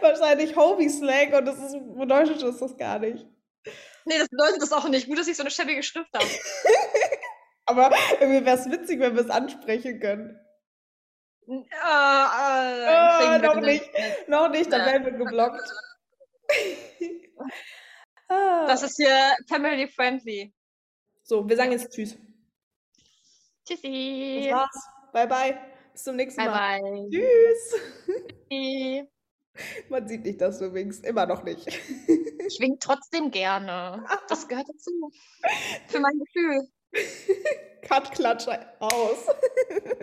[0.00, 3.26] wahrscheinlich Hobie-Slang und das ist, bedeutet das das gar nicht.
[4.04, 5.08] Nee, das bedeutet das auch nicht.
[5.08, 6.24] Gut, dass ich so eine schäbige Schrift habe.
[7.66, 7.90] Aber
[8.20, 10.38] irgendwie wäre es witzig, wenn wir es ansprechen können.
[11.46, 13.90] Äh, äh, wir noch nicht.
[14.28, 14.86] Noch nicht, dann Ja.
[14.86, 15.68] werden wir geblockt.
[18.30, 20.52] Das ist hier family friendly.
[21.22, 22.14] so, wir sagen jetzt Tschüss.
[23.66, 24.48] Das Tschüssi.
[24.52, 24.88] war's.
[25.12, 25.58] Bye, bye.
[25.98, 26.80] Bis zum nächsten Bye Mal.
[26.80, 27.10] bye.
[27.10, 27.74] Tschüss.
[28.48, 29.04] Tschüssi.
[29.88, 31.04] Man sieht nicht, dass du winkst.
[31.04, 31.66] Immer noch nicht.
[31.66, 34.06] Ich wink trotzdem gerne.
[34.28, 35.10] Das gehört dazu.
[35.88, 36.68] Für mein Gefühl.
[37.82, 38.46] Cut, klatsch
[38.78, 39.26] aus.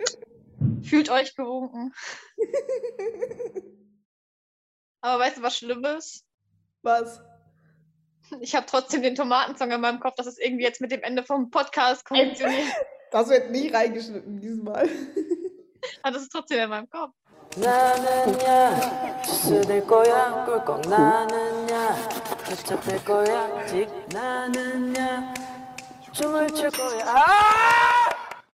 [0.82, 1.94] Fühlt euch gewunken.
[5.00, 6.26] Aber weißt du, was Schlimmes?
[6.82, 7.22] Was?
[8.40, 10.16] Ich habe trotzdem den Tomatensong in meinem Kopf.
[10.16, 12.66] Das ist irgendwie jetzt mit dem Ende vom Podcast konditioniert.
[13.12, 14.90] Das wird nie reingeschnitten diesmal.
[16.04, 17.12] In meinem Kopf.
[17.56, 21.94] 나는야 주스될 거야 꿀꺽 나는야
[22.44, 25.32] 붙잡힐 거야 직 나는야
[26.12, 27.95] 춤을 출 거야 아!